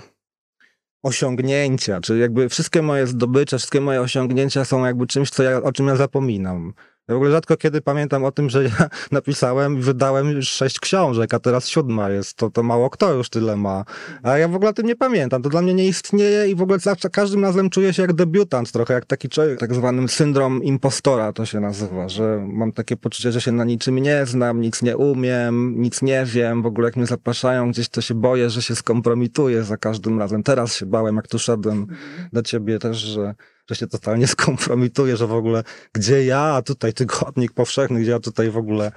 osiągnięcia, 1.03 2.01
czyli 2.01 2.19
jakby 2.19 2.49
wszystkie 2.49 2.81
moje 2.81 3.07
zdobycze, 3.07 3.57
wszystkie 3.57 3.81
moje 3.81 4.01
osiągnięcia 4.01 4.65
są 4.65 4.85
jakby 4.85 5.07
czymś, 5.07 5.29
co 5.29 5.43
ja, 5.43 5.57
o 5.57 5.71
czym 5.71 5.87
ja 5.87 5.95
zapominam. 5.95 6.73
Ja 7.09 7.15
w 7.15 7.17
ogóle 7.17 7.31
rzadko 7.31 7.57
kiedy 7.57 7.81
pamiętam 7.81 8.23
o 8.23 8.31
tym, 8.31 8.49
że 8.49 8.63
ja 8.63 8.89
napisałem 9.11 9.77
i 9.77 9.81
wydałem 9.81 10.29
już 10.31 10.49
sześć 10.49 10.79
książek, 10.79 11.33
a 11.33 11.39
teraz 11.39 11.67
siódma 11.67 12.09
jest. 12.09 12.33
To, 12.33 12.49
to 12.49 12.63
mało 12.63 12.89
kto 12.89 13.13
już 13.13 13.29
tyle 13.29 13.55
ma. 13.55 13.85
A 14.23 14.37
ja 14.37 14.47
w 14.47 14.55
ogóle 14.55 14.69
o 14.69 14.73
tym 14.73 14.85
nie 14.85 14.95
pamiętam. 14.95 15.41
To 15.41 15.49
dla 15.49 15.61
mnie 15.61 15.73
nie 15.73 15.87
istnieje 15.87 16.47
i 16.47 16.55
w 16.55 16.61
ogóle 16.61 16.79
zawsze 16.79 17.09
każdym 17.09 17.43
razem 17.43 17.69
czuję 17.69 17.93
się 17.93 18.01
jak 18.01 18.13
debiutant, 18.13 18.71
trochę 18.71 18.93
jak 18.93 19.05
taki 19.05 19.29
człowiek, 19.29 19.59
tak 19.59 19.73
zwany 19.73 20.07
syndrom 20.07 20.63
impostora 20.63 21.33
to 21.33 21.45
się 21.45 21.59
nazywa, 21.59 22.09
że 22.09 22.47
mam 22.47 22.71
takie 22.71 22.97
poczucie, 22.97 23.31
że 23.31 23.41
się 23.41 23.51
na 23.51 23.63
niczym 23.63 23.99
nie 23.99 24.25
znam, 24.25 24.61
nic 24.61 24.81
nie 24.81 24.97
umiem, 24.97 25.81
nic 25.81 26.01
nie 26.01 26.25
wiem. 26.25 26.61
W 26.61 26.65
ogóle 26.65 26.87
jak 26.87 26.95
mnie 26.95 27.05
zapraszają 27.05 27.71
gdzieś, 27.71 27.89
to 27.89 28.01
się 28.01 28.13
boję, 28.13 28.49
że 28.49 28.61
się 28.61 28.75
skompromituję 28.75 29.63
za 29.63 29.77
każdym 29.77 30.19
razem. 30.19 30.43
Teraz 30.43 30.75
się 30.75 30.85
bałem, 30.85 31.15
jak 31.15 31.27
tu 31.27 31.39
szedłem 31.39 31.87
do 32.33 32.41
ciebie 32.41 32.79
też, 32.79 32.97
że 32.97 33.35
że 33.69 33.75
się 33.75 33.87
totalnie 33.87 34.27
skompromituję, 34.37 35.17
że 35.17 35.27
w 35.27 35.33
ogóle 35.33 35.63
gdzie 35.93 36.25
ja, 36.25 36.61
tutaj 36.61 36.93
tygodnik 36.93 37.53
powszechny, 37.53 37.99
gdzie 37.99 38.11
ja 38.11 38.19
tutaj 38.19 38.49
w 38.49 38.57
ogóle, 38.57 38.91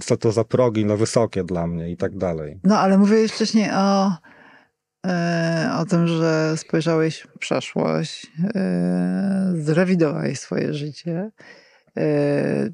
co 0.00 0.16
to 0.16 0.32
za 0.32 0.44
progi, 0.44 0.84
no 0.84 0.96
wysokie 0.96 1.44
dla 1.44 1.66
mnie 1.66 1.90
i 1.90 1.96
tak 1.96 2.16
dalej. 2.16 2.60
No 2.64 2.78
ale 2.78 2.98
mówiłeś 2.98 3.32
wcześniej 3.32 3.70
o, 3.70 4.12
e, 5.06 5.70
o 5.78 5.84
tym, 5.84 6.06
że 6.06 6.54
spojrzałeś 6.56 7.26
w 7.36 7.38
przeszłość, 7.38 8.26
e, 8.54 9.52
zrewidowałeś 9.56 10.40
swoje 10.40 10.74
życie. 10.74 11.30
E, 11.96 12.70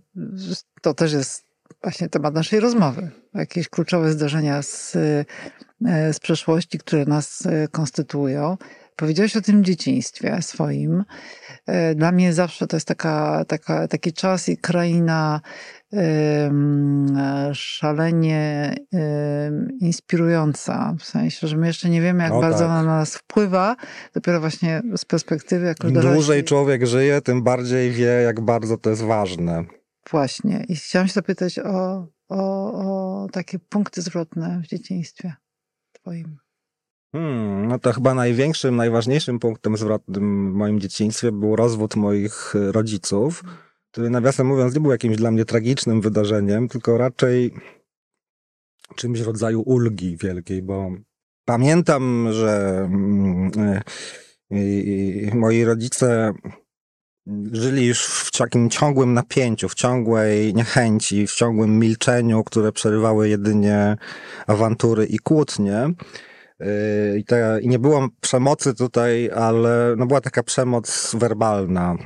to 0.83 0.95
też 0.95 1.13
jest 1.13 1.45
właśnie 1.83 2.09
temat 2.09 2.35
naszej 2.35 2.61
rozmowy. 2.61 3.11
Jakieś 3.35 3.69
kluczowe 3.69 4.13
zdarzenia 4.13 4.63
z, 4.63 4.93
z 6.13 6.21
przeszłości, 6.21 6.79
które 6.79 7.05
nas 7.05 7.49
konstytuują. 7.71 8.57
Powiedziałeś 8.97 9.37
o 9.37 9.41
tym 9.41 9.65
dzieciństwie 9.65 10.43
swoim. 10.43 11.05
E, 11.67 11.95
Dla 11.95 12.13
mnie 12.13 12.33
zawsze 12.33 12.67
to 12.67 12.77
jest 12.77 12.89
taka, 12.89 13.45
taka, 13.49 13.89
taki 13.89 14.13
czas 14.13 14.49
i 14.49 14.57
kraina 14.57 15.41
szalenie 17.53 18.75
inspirująca. 19.81 20.95
W 21.01 21.05
sensie, 21.05 21.47
że 21.49 21.57
my 21.57 21.67
jeszcze 21.67 21.89
nie 21.91 22.01
wiemy, 22.01 22.23
jak 22.23 22.33
No 22.33 22.41
bardzo 22.41 22.59
tak. 22.59 22.69
ona 22.69 22.83
na 22.83 22.97
nas 22.97 23.17
wpływa. 23.17 23.77
Dopiero 24.15 24.41
właśnie 24.41 24.83
z 24.97 25.05
perspektywy, 25.05 25.67
jak 25.67 25.83
już 25.85 25.93
Im 25.93 25.99
dorośli- 25.99 26.13
dłużej 26.15 26.45
człowiek 26.45 26.87
żyje, 26.87 27.21
tym 27.21 27.43
bardziej 27.43 27.91
wie, 27.93 28.05
jak 28.07 28.41
bardzo 28.41 28.77
to 28.79 28.91
jest 28.91 29.03
ważne. 29.03 29.65
Właśnie. 30.11 30.65
I 30.69 30.77
chciałam 30.77 31.09
się 31.09 31.15
zapytać 31.15 31.59
o, 31.59 32.07
o, 32.29 32.73
o 32.73 33.27
takie 33.33 33.59
punkty 33.59 34.03
zwrotne 34.03 34.61
w 34.65 34.67
dzieciństwie 34.67 35.35
twoim. 35.93 36.37
Hmm, 37.15 37.69
no 37.69 37.79
to 37.79 37.93
chyba 37.93 38.15
największym, 38.15 38.77
najważniejszym 38.77 39.39
punktem 39.39 39.77
zwrotnym 39.77 40.53
w 40.53 40.55
moim 40.55 40.81
dzieciństwie 40.81 41.33
był 41.33 41.57
rozwód 41.57 41.97
moich 41.97 42.55
y, 42.55 42.73
rodziców, 42.73 43.43
który 43.91 44.11
nawiasem 44.11 44.47
mówiąc 44.47 44.75
nie 44.75 44.81
był 44.81 44.91
jakimś 44.91 45.17
dla 45.17 45.31
mnie 45.31 45.45
tragicznym 45.45 46.01
wydarzeniem, 46.01 46.69
tylko 46.69 46.99
raczej 46.99 47.55
czymś 48.97 49.23
w 49.23 49.27
rodzaju 49.27 49.63
ulgi 49.67 50.17
wielkiej, 50.17 50.63
bo 50.63 50.91
pamiętam, 51.45 52.29
że 52.33 52.83
mm, 52.85 53.51
y, 54.53 54.57
y, 54.57 55.31
moi 55.35 55.65
rodzice 55.65 56.35
żyli 57.53 57.87
już 57.87 58.07
w 58.07 58.39
takim 58.39 58.71
ciągłym 58.71 59.15
napięciu, 59.15 59.69
w 59.69 59.75
ciągłej 59.75 60.55
niechęci, 60.55 61.27
w 61.27 61.35
ciągłym 61.35 61.79
milczeniu, 61.79 62.45
które 62.45 62.73
przerywały 62.73 63.29
jedynie 63.29 63.97
awantury 64.47 65.07
i 65.07 65.19
kłótnie. 65.19 65.95
Yy, 66.61 66.67
I, 67.19 67.25
I 67.61 67.69
nie 67.69 67.79
było 67.79 68.09
przemocy 68.21 68.75
tutaj, 68.75 69.31
ale 69.35 69.95
no 69.97 70.07
była 70.07 70.21
taka 70.21 70.43
przemoc 70.43 71.17
werbalna 71.19 71.97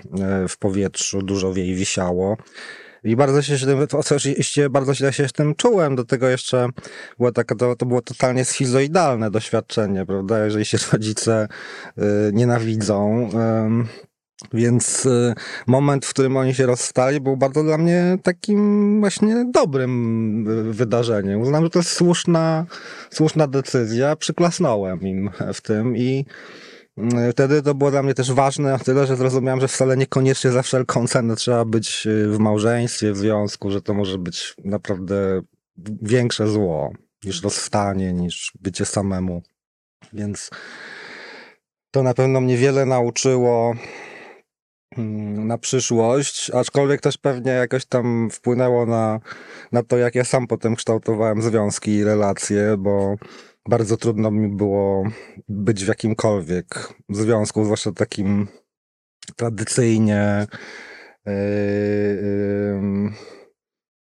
yy, 0.43 0.49
w 0.49 0.59
powietrzu, 0.59 1.23
dużo 1.23 1.53
jej 1.57 1.75
wisiało. 1.75 2.37
I 3.05 3.17
bardzo 3.17 3.43
się, 3.43 3.57
oczywiście 3.93 4.71
bardzo 4.71 4.95
źle 4.95 5.13
się 5.13 5.29
tym 5.29 5.55
czułem. 5.55 5.97
Do 5.97 6.05
tego 6.05 6.29
jeszcze 6.29 6.69
było 7.19 7.33
taka, 7.33 7.55
to, 7.55 7.77
to 7.77 7.87
było 7.87 8.03
totalnie 8.03 8.45
schizoidalne 8.45 9.31
doświadczenie, 9.31 10.07
prawda? 10.07 10.45
Jeżeli 10.45 10.65
się 10.65 10.79
rodzice 10.93 11.49
yy, 11.97 12.05
nienawidzą. 12.33 13.31
ym, 13.67 13.89
więc 14.53 15.07
y, 15.07 15.35
moment, 15.67 16.07
w 16.07 16.11
którym 16.11 16.37
oni 16.37 16.55
się 16.55 16.67
rozstali, 16.67 17.21
był 17.21 17.37
bardzo 17.37 17.63
dla 17.63 17.79
mnie 17.79 18.19
takim 18.23 19.01
właśnie 19.01 19.45
dobrym 19.55 20.49
y, 20.49 20.73
wydarzeniem. 20.73 21.41
Uznałem, 21.41 21.65
że 21.65 21.71
to 21.71 21.79
jest 21.79 21.93
słuszna, 21.93 22.67
słuszna 23.11 23.47
decyzja. 23.47 24.17
Przyklasnąłem 24.17 25.01
im 25.01 25.31
w 25.55 25.61
tym 25.61 25.97
i 25.97 26.25
y, 26.99 27.33
wtedy 27.33 27.63
to 27.63 27.75
było 27.75 27.91
dla 27.91 28.03
mnie 28.03 28.15
też 28.15 28.33
ważne 28.33 28.71
na 28.71 28.79
tyle, 28.79 29.07
że 29.07 29.17
zrozumiałem, 29.17 29.61
że 29.61 29.69
wcale 29.69 29.97
niekoniecznie 29.97 30.51
za 30.51 30.63
wszelką 30.63 31.07
cenę 31.07 31.37
trzeba 31.37 31.65
być 31.65 32.09
w 32.27 32.39
małżeństwie, 32.39 33.13
w 33.13 33.17
związku, 33.17 33.71
że 33.71 33.83
to 33.83 33.95
może 33.95 34.19
być 34.19 34.55
naprawdę 34.65 35.43
większe 36.03 36.49
zło 36.49 36.93
niż 37.25 37.43
rozstanie, 37.43 38.13
niż 38.13 38.53
bycie 38.61 38.85
samemu. 38.85 39.43
Więc 40.13 40.51
to 41.91 42.03
na 42.03 42.15
pewno 42.15 42.41
mnie 42.41 42.57
wiele 42.57 42.87
nauczyło 42.87 43.75
na 44.97 45.59
przyszłość, 45.59 46.51
aczkolwiek 46.51 47.01
też 47.01 47.19
pewnie 47.19 47.53
jakoś 47.53 47.87
tam 47.87 48.31
wpłynęło 48.31 48.87
na, 48.87 49.21
na 49.73 49.83
to, 49.83 49.99
jak 49.99 50.15
ja 50.15 50.25
sam 50.25 50.47
potem 50.47 50.77
kształtowałem 50.77 51.43
związki 51.43 51.91
i 51.91 52.05
relacje, 52.05 52.77
bo 52.79 53.17
bardzo 53.69 53.97
trudno 53.97 54.31
mi 54.31 54.49
było 54.49 55.05
być 55.49 55.85
w 55.85 55.89
jakimkolwiek 55.89 56.95
związku, 57.09 57.65
zwłaszcza 57.65 57.93
takim 57.93 58.49
tradycyjnie 59.37 60.47
yy, 61.27 61.33
yy, 61.33 63.13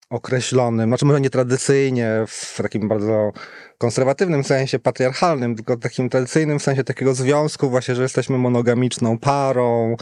określonym, 0.10 0.90
znaczy 0.90 1.06
może 1.06 1.22
nie 1.22 1.30
tradycyjnie 1.30 2.26
w 2.28 2.58
takim 2.58 2.88
bardzo 2.88 3.32
konserwatywnym 3.78 4.44
sensie, 4.44 4.80
patriarchalnym, 4.80 5.56
tylko 5.56 5.78
takim 5.78 6.10
tradycyjnym 6.10 6.60
sensie 6.60 6.84
takiego 6.84 7.14
związku 7.14 7.70
właśnie, 7.70 7.96
że 7.96 8.04
jesteśmy 8.04 8.38
monogamiczną 8.38 9.20
parą. 9.20 9.96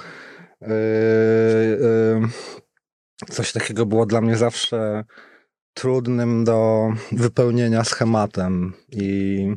Yy, 0.62 0.68
yy, 2.20 2.28
coś 3.30 3.52
takiego 3.52 3.86
było 3.86 4.06
dla 4.06 4.22
mnie 4.22 4.38
zawsze 4.38 5.04
trudnym 5.74 6.44
do 6.44 6.90
wypełnienia 7.12 7.84
schematem 7.84 8.74
i, 8.92 9.48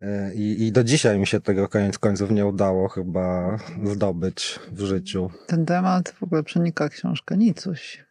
yy, 0.00 0.34
i, 0.34 0.66
i 0.66 0.72
do 0.72 0.84
dzisiaj 0.84 1.18
mi 1.18 1.26
się 1.26 1.40
tego 1.40 1.68
koniec 1.68 1.98
końców 1.98 2.30
nie 2.30 2.46
udało 2.46 2.88
chyba 2.88 3.58
zdobyć 3.84 4.60
w 4.72 4.80
życiu. 4.80 5.30
Ten 5.46 5.66
temat 5.66 6.08
w 6.08 6.22
ogóle 6.22 6.42
przenika 6.42 6.88
książkę 6.88 7.36
Nicuś. 7.36 8.04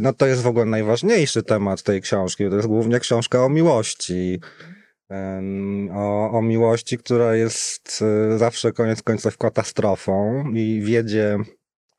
No 0.00 0.12
to 0.12 0.26
jest 0.26 0.42
w 0.42 0.46
ogóle 0.46 0.64
najważniejszy 0.64 1.42
temat 1.42 1.82
tej 1.82 2.02
książki. 2.02 2.48
To 2.50 2.56
jest 2.56 2.68
głównie 2.68 3.00
książka 3.00 3.44
o 3.44 3.48
miłości. 3.48 4.40
O, 5.94 6.30
o 6.30 6.42
miłości, 6.42 6.98
która 6.98 7.34
jest 7.34 8.02
y, 8.34 8.38
zawsze 8.38 8.72
koniec 8.72 9.02
końców 9.02 9.38
katastrofą 9.38 10.44
i 10.54 10.80
wiedzie 10.80 11.38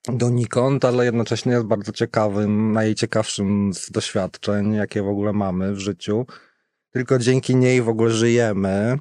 donikąd, 0.04 0.86
ale 0.86 1.06
jednocześnie 1.06 1.52
jest 1.52 1.66
bardzo 1.66 1.92
ciekawym, 1.92 2.72
najciekawszym 2.72 3.74
z 3.74 3.92
doświadczeń, 3.92 4.74
jakie 4.74 5.02
w 5.02 5.08
ogóle 5.08 5.34
mamy 5.34 5.74
w 5.74 5.80
życiu. 5.80 6.26
Tylko 6.92 7.20
dzięki 7.20 7.56
niej 7.56 7.82
w 7.82 7.90
ogóle 7.90 8.12
żyjemy 8.12 8.98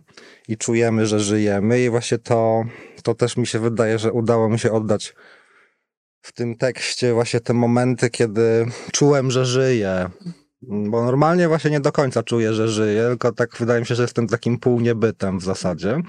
i 0.48 0.56
czujemy, 0.56 1.06
że 1.06 1.20
żyjemy 1.20 1.80
i 1.80 1.90
właśnie 1.90 2.18
to, 2.18 2.64
to 3.02 3.14
też 3.14 3.36
mi 3.36 3.46
się 3.46 3.58
wydaje, 3.58 3.98
że 3.98 4.12
udało 4.12 4.48
mi 4.48 4.58
się 4.58 4.72
oddać 4.72 5.14
w 6.22 6.32
tym 6.32 6.56
tekście 6.56 7.14
właśnie 7.14 7.40
te 7.40 7.54
momenty, 7.54 8.10
kiedy 8.10 8.66
czułem, 8.92 9.30
że 9.30 9.44
żyję. 9.44 10.10
Bo 10.62 11.04
normalnie 11.04 11.48
właśnie 11.48 11.70
nie 11.70 11.80
do 11.80 11.92
końca 11.92 12.22
czuję, 12.22 12.54
że 12.54 12.68
żyję, 12.68 13.02
tylko 13.08 13.32
tak 13.32 13.56
wydaje 13.56 13.80
mi 13.80 13.86
się, 13.86 13.94
że 13.94 14.02
jestem 14.02 14.28
takim 14.28 14.58
półniebytem 14.58 15.38
w 15.38 15.44
zasadzie. 15.44 16.02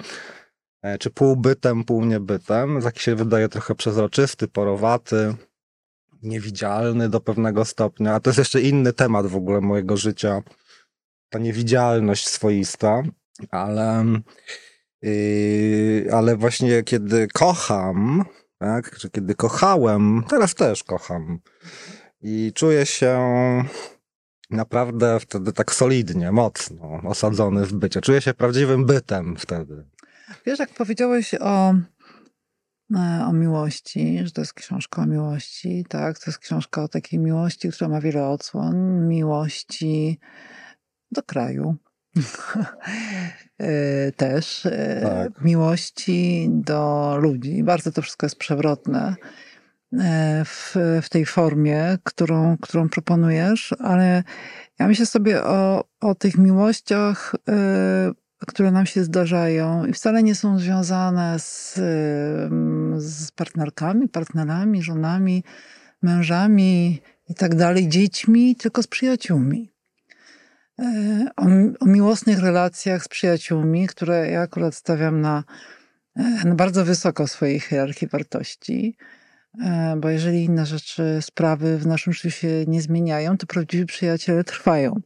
E, 0.81 0.97
Czy 0.97 1.09
półbytem, 1.09 1.83
półniebytem. 1.83 2.81
Taki 2.81 2.99
się 2.99 3.15
wydaje 3.15 3.49
trochę 3.49 3.75
przezroczysty, 3.75 4.47
porowaty, 4.47 5.35
niewidzialny 6.23 7.09
do 7.09 7.19
pewnego 7.19 7.65
stopnia. 7.65 8.15
A 8.15 8.19
to 8.19 8.29
jest 8.29 8.37
jeszcze 8.37 8.61
inny 8.61 8.93
temat 8.93 9.27
w 9.27 9.35
ogóle 9.35 9.61
mojego 9.61 9.97
życia. 9.97 10.41
Ta 11.29 11.39
niewidzialność 11.39 12.27
swoista. 12.27 13.03
Ale, 13.51 14.05
yy, 15.01 16.07
ale 16.13 16.35
właśnie 16.35 16.83
kiedy 16.83 17.27
kocham, 17.27 18.25
tak? 18.59 18.97
Czy 18.97 19.09
kiedy 19.09 19.35
kochałem, 19.35 20.23
teraz 20.29 20.55
też 20.55 20.83
kocham. 20.83 21.39
I 22.21 22.51
czuję 22.55 22.85
się 22.85 23.19
naprawdę 24.51 25.19
wtedy 25.19 25.53
tak 25.53 25.73
solidnie, 25.73 26.31
mocno 26.31 27.01
osadzony 27.03 27.65
w 27.65 27.73
bycie. 27.73 28.01
Czuję 28.01 28.21
się 28.21 28.33
prawdziwym 28.33 28.85
bytem 28.85 29.35
wtedy. 29.37 29.85
Wiesz, 30.45 30.59
jak 30.59 30.69
powiedziałeś 30.69 31.35
o, 31.39 31.73
e, 32.95 33.25
o 33.27 33.33
miłości, 33.33 34.19
że 34.23 34.31
to 34.31 34.41
jest 34.41 34.53
książka 34.53 35.01
o 35.01 35.05
miłości, 35.05 35.85
tak? 35.89 36.19
To 36.19 36.31
jest 36.31 36.39
książka 36.39 36.83
o 36.83 36.87
takiej 36.87 37.19
miłości, 37.19 37.69
która 37.69 37.89
ma 37.89 38.01
wiele 38.01 38.27
odsłon. 38.27 39.07
Miłości 39.07 40.19
do 41.11 41.23
kraju. 41.23 41.75
E, 43.59 44.11
Też. 44.11 44.65
e, 44.65 45.01
Tak. 45.03 45.43
Miłości 45.43 46.47
do 46.51 47.15
ludzi. 47.21 47.63
Bardzo 47.63 47.91
to 47.91 48.01
wszystko 48.01 48.25
jest 48.25 48.35
przewrotne 48.35 49.15
w, 50.45 50.75
w 51.01 51.09
tej 51.09 51.25
formie, 51.25 51.97
którą, 52.03 52.57
którą 52.57 52.89
proponujesz, 52.89 53.75
ale 53.79 54.23
ja 54.79 54.87
myślę 54.87 55.05
sobie 55.05 55.43
o, 55.43 55.83
o 55.99 56.15
tych 56.15 56.37
miłościach, 56.37 57.35
e, 57.49 58.11
które 58.47 58.71
nam 58.71 58.85
się 58.85 59.03
zdarzają 59.03 59.85
i 59.85 59.93
wcale 59.93 60.23
nie 60.23 60.35
są 60.35 60.59
związane 60.59 61.39
z, 61.39 61.73
z 62.97 63.31
partnerkami, 63.31 64.09
partnerami, 64.09 64.83
żonami, 64.83 65.43
mężami 66.01 67.01
i 67.29 67.35
tak 67.35 67.55
dalej, 67.55 67.89
dziećmi, 67.89 68.55
tylko 68.55 68.83
z 68.83 68.87
przyjaciółmi. 68.87 69.71
E, 70.79 71.29
O, 71.37 71.45
o 71.79 71.85
miłosnych 71.85 72.39
relacjach 72.39 73.03
z 73.03 73.07
przyjaciółmi, 73.07 73.87
które 73.87 74.31
ja 74.31 74.41
akurat 74.41 74.75
stawiam 74.75 75.21
na, 75.21 75.43
e, 76.15 76.45
na 76.45 76.55
bardzo 76.55 76.85
wysoko 76.85 77.27
swojej 77.27 77.59
hierarchii 77.59 78.07
wartości. 78.07 78.97
E, 79.59 79.95
Bo 79.97 80.09
jeżeli 80.09 80.43
inne 80.43 80.65
rzeczy, 80.65 81.19
sprawy 81.21 81.77
w 81.77 81.87
naszym 81.87 82.13
życiu 82.13 82.31
się 82.31 82.65
nie 82.67 82.81
zmieniają, 82.81 83.37
to 83.37 83.47
prawdziwi 83.47 83.85
przyjaciele 83.85 84.43
trwają. 84.43 85.01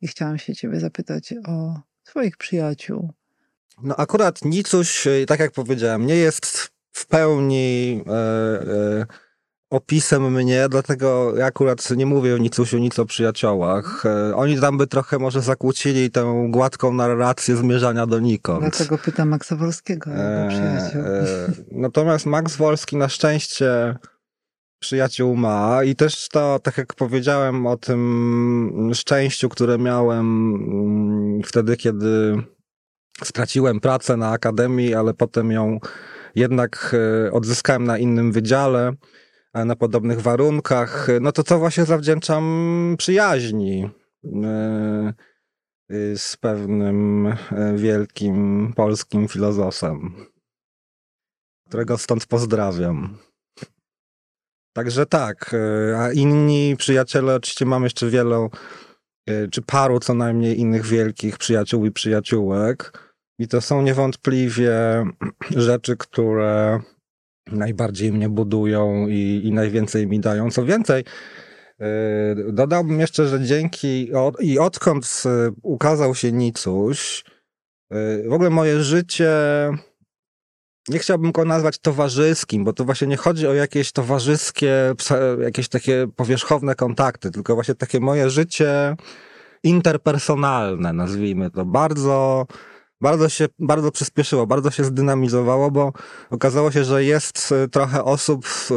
I 0.00 0.08
chciałam 0.08 0.38
się 0.38 0.54
ciebie 0.54 0.80
zapytać 0.80 1.34
o 1.46 1.80
twoich 2.04 2.36
przyjaciół. 2.36 3.12
No 3.82 3.96
akurat 3.96 4.44
Nicuś, 4.44 5.06
e, 5.06 5.26
tak 5.26 5.40
jak 5.40 5.52
powiedziałem, 5.52 6.06
nie 6.06 6.16
jest 6.16 6.70
w 6.92 7.06
pełni 7.06 8.04
e, 8.06 8.12
e, 8.12 9.06
opisem 9.74 10.32
mnie, 10.32 10.68
dlatego 10.68 11.36
ja 11.36 11.46
akurat 11.46 11.90
nie 11.90 12.06
mówię 12.06 12.34
o 12.34 12.38
Nicusiu 12.38 12.78
nic 12.78 12.98
o 12.98 13.04
przyjaciołach. 13.06 14.06
E, 14.06 14.36
oni 14.36 14.60
tam 14.60 14.78
by 14.78 14.86
trochę 14.86 15.18
może 15.18 15.40
zakłócili 15.40 16.10
tę 16.10 16.46
gładką 16.48 16.92
narrację 16.92 17.56
zmierzania 17.56 18.06
donikąd. 18.06 18.60
Dlatego 18.60 18.98
pytam 18.98 19.28
Maxa 19.28 19.56
Wolskiego, 19.56 20.10
jego 20.10 20.22
E, 20.22 20.48
przyjaciół. 20.48 21.00
e, 21.00 21.46
natomiast 21.72 22.26
Max 22.26 22.56
Wolski 22.56 22.96
na 22.96 23.08
szczęście 23.08 23.96
przyjaciół 24.78 25.36
ma 25.36 25.84
i 25.84 25.96
też 25.96 26.28
to, 26.28 26.58
tak 26.62 26.78
jak 26.78 26.94
powiedziałem 26.94 27.66
o 27.66 27.76
tym 27.76 28.90
szczęściu, 28.94 29.48
które 29.48 29.78
miałem 29.78 30.54
mm, 30.54 31.42
wtedy, 31.42 31.76
kiedy 31.76 32.42
straciłem 33.22 33.80
pracę 33.80 34.16
na 34.16 34.30
akademii, 34.30 34.94
ale 34.94 35.14
potem 35.14 35.52
ją 35.52 35.80
jednak 36.34 36.96
odzyskałem 37.32 37.84
na 37.84 37.98
innym 37.98 38.32
wydziale, 38.32 38.92
na 39.54 39.76
podobnych 39.76 40.20
warunkach, 40.20 41.08
no 41.20 41.32
to 41.32 41.42
to 41.42 41.58
właśnie 41.58 41.84
zawdzięczam 41.84 42.94
przyjaźni 42.98 43.90
e, 44.44 45.12
y, 45.92 46.18
z 46.18 46.36
pewnym 46.36 47.26
e, 47.26 47.36
wielkim 47.76 48.72
polskim 48.76 49.28
filozofem, 49.28 50.14
którego 51.68 51.98
stąd 51.98 52.26
pozdrawiam. 52.26 53.18
Także 54.76 55.06
tak, 55.06 55.54
e, 55.54 55.98
a 55.98 56.12
inni 56.12 56.76
przyjaciele, 56.76 57.34
oczywiście 57.34 57.66
mam 57.66 57.84
jeszcze 57.84 58.10
wielu, 58.10 58.50
e, 59.26 59.48
czy 59.48 59.62
paru 59.62 60.00
co 60.00 60.14
najmniej 60.14 60.60
innych 60.60 60.86
wielkich 60.86 61.38
przyjaciół 61.38 61.86
i 61.86 61.90
przyjaciółek. 61.90 63.04
I 63.38 63.48
to 63.48 63.60
są 63.60 63.82
niewątpliwie 63.82 64.72
rzeczy, 65.50 65.96
które 65.96 66.80
najbardziej 67.52 68.12
mnie 68.12 68.28
budują 68.28 69.08
i, 69.08 69.40
i 69.44 69.52
najwięcej 69.52 70.06
mi 70.06 70.20
dają. 70.20 70.50
Co 70.50 70.64
więcej, 70.64 71.04
e, 71.80 71.86
dodałbym 72.52 73.00
jeszcze, 73.00 73.28
że 73.28 73.40
dzięki 73.44 74.12
od, 74.12 74.40
i 74.40 74.58
odkąd 74.58 75.22
e, 75.26 75.50
ukazał 75.62 76.14
się 76.14 76.32
Nicuś, 76.32 77.24
e, 77.90 78.28
w 78.28 78.32
ogóle 78.32 78.50
moje 78.50 78.82
życie 78.82 79.30
nie 80.88 80.98
chciałbym 80.98 81.32
go 81.32 81.44
nazwać 81.44 81.78
towarzyskim, 81.78 82.64
bo 82.64 82.72
to 82.72 82.84
właśnie 82.84 83.06
nie 83.06 83.16
chodzi 83.16 83.46
o 83.46 83.54
jakieś 83.54 83.92
towarzyskie, 83.92 84.94
jakieś 85.40 85.68
takie 85.68 86.06
powierzchowne 86.16 86.74
kontakty, 86.74 87.30
tylko 87.30 87.54
właśnie 87.54 87.74
takie 87.74 88.00
moje 88.00 88.30
życie 88.30 88.96
interpersonalne, 89.62 90.92
nazwijmy 90.92 91.50
to. 91.50 91.64
Bardzo, 91.64 92.46
bardzo 93.04 93.28
się, 93.28 93.46
bardzo 93.58 93.90
przyspieszyło, 93.90 94.46
bardzo 94.46 94.70
się 94.70 94.84
zdynamizowało, 94.84 95.70
bo 95.70 95.92
okazało 96.30 96.70
się, 96.70 96.84
że 96.84 97.04
jest 97.04 97.52
y, 97.64 97.68
trochę 97.68 98.04
osób, 98.04 98.46
w, 98.46 98.70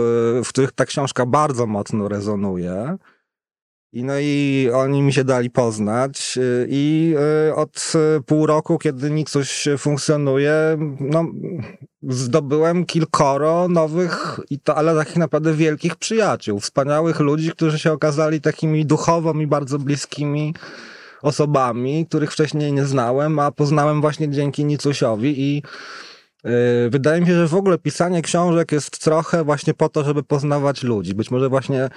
w 0.44 0.50
których 0.50 0.72
ta 0.72 0.86
książka 0.86 1.26
bardzo 1.26 1.66
mocno 1.66 2.08
rezonuje. 2.08 2.98
I 3.94 4.04
no 4.04 4.14
i 4.20 4.70
oni 4.74 5.02
mi 5.02 5.14
się 5.14 5.24
dali 5.24 5.50
poznać 5.50 6.38
y, 6.38 6.68
i 6.70 7.16
y, 7.50 7.56
od 7.56 7.94
y, 8.18 8.22
pół 8.22 8.46
roku, 8.46 8.78
kiedy 8.78 9.12
Nicuś 9.12 9.68
funkcjonuje, 9.78 10.54
no, 11.00 11.26
zdobyłem 12.04 12.86
kilkoro 12.86 13.68
nowych, 13.68 14.40
i 14.50 14.60
to, 14.60 14.76
ale 14.76 14.96
takich 14.96 15.18
naprawdę 15.18 15.54
wielkich 15.54 15.96
przyjaciół, 15.96 16.60
wspaniałych 16.60 17.20
ludzi, 17.20 17.52
którzy 17.52 17.80
się 17.80 17.92
okazali 17.92 18.42
takimi 18.42 18.86
duchowo 18.86 19.34
mi 19.34 19.48
bardzo 19.48 19.80
bliskimi 19.80 20.54
osobami, 21.22 22.06
których 22.10 22.32
wcześniej 22.32 22.74
nie 22.74 22.86
znałem, 22.86 23.40
a 23.40 23.52
poznałem 23.52 24.02
właśnie 24.02 24.30
dzięki 24.30 24.66
Nicusiowi 24.66 25.42
i 25.42 25.64
yy, 26.44 26.52
wydaje 26.90 27.22
mi 27.22 27.28
się, 27.28 27.34
że 27.34 27.48
w 27.48 27.56
ogóle 27.56 27.78
pisanie 27.78 28.22
książek 28.22 28.72
jest 28.72 29.00
trochę 29.00 29.44
właśnie 29.44 29.74
po 29.74 29.90
to, 29.90 30.04
żeby 30.04 30.24
poznawać 30.24 30.84
ludzi. 30.84 31.14
Być 31.14 31.32
może 31.32 31.50
właśnie 31.50 31.90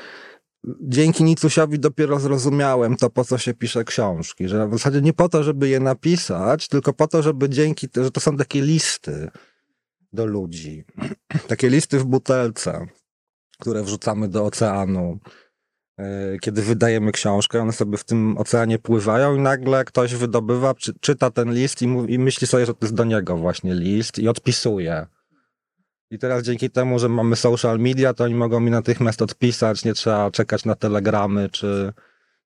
dzięki 0.80 1.24
Nicusiowi 1.24 1.78
dopiero 1.78 2.20
zrozumiałem 2.20 2.96
to, 2.96 3.10
po 3.10 3.24
co 3.24 3.38
się 3.38 3.54
pisze 3.54 3.84
książki, 3.84 4.48
że 4.48 4.68
w 4.68 4.72
zasadzie 4.72 5.00
nie 5.00 5.12
po 5.12 5.28
to, 5.28 5.42
żeby 5.42 5.68
je 5.68 5.80
napisać, 5.80 6.68
tylko 6.68 6.92
po 6.92 7.08
to, 7.08 7.22
żeby 7.22 7.48
dzięki, 7.48 7.88
że 7.96 8.10
to 8.10 8.20
są 8.20 8.36
takie 8.36 8.60
listy 8.62 9.30
do 10.12 10.26
ludzi. 10.26 10.84
Takie 11.48 11.68
listy 11.68 11.98
w 11.98 12.04
butelce, 12.04 12.86
które 13.58 13.82
wrzucamy 13.82 14.28
do 14.28 14.44
oceanu. 14.44 15.18
E, 16.00 16.38
Kiedy 16.38 16.62
wydajemy 16.62 17.12
książkę, 17.12 17.62
one 17.62 17.72
sobie 17.72 17.98
w 17.98 18.04
tym 18.04 18.38
oceanie 18.38 18.78
pływają 18.78 19.36
i 19.36 19.40
nagle 19.40 19.84
ktoś 19.84 20.14
wydobywa, 20.14 20.74
czy, 20.74 20.92
czyta 21.00 21.30
ten 21.30 21.54
list 21.54 21.82
i, 21.82 21.88
mówi, 21.88 22.14
i 22.14 22.18
myśli 22.18 22.46
sobie, 22.46 22.66
że 22.66 22.74
to 22.74 22.78
jest 22.82 22.94
do 22.94 23.04
niego 23.04 23.36
właśnie 23.36 23.74
list 23.74 24.18
i 24.18 24.28
odpisuje. 24.28 25.06
I 26.10 26.18
teraz 26.18 26.42
dzięki 26.42 26.70
temu, 26.70 26.98
że 26.98 27.08
mamy 27.08 27.36
social 27.36 27.78
media, 27.78 28.14
to 28.14 28.24
oni 28.24 28.34
mogą 28.34 28.60
mi 28.60 28.70
natychmiast 28.70 29.22
odpisać, 29.22 29.84
nie 29.84 29.94
trzeba 29.94 30.30
czekać 30.30 30.64
na 30.64 30.74
telegramy 30.74 31.48
czy, 31.50 31.92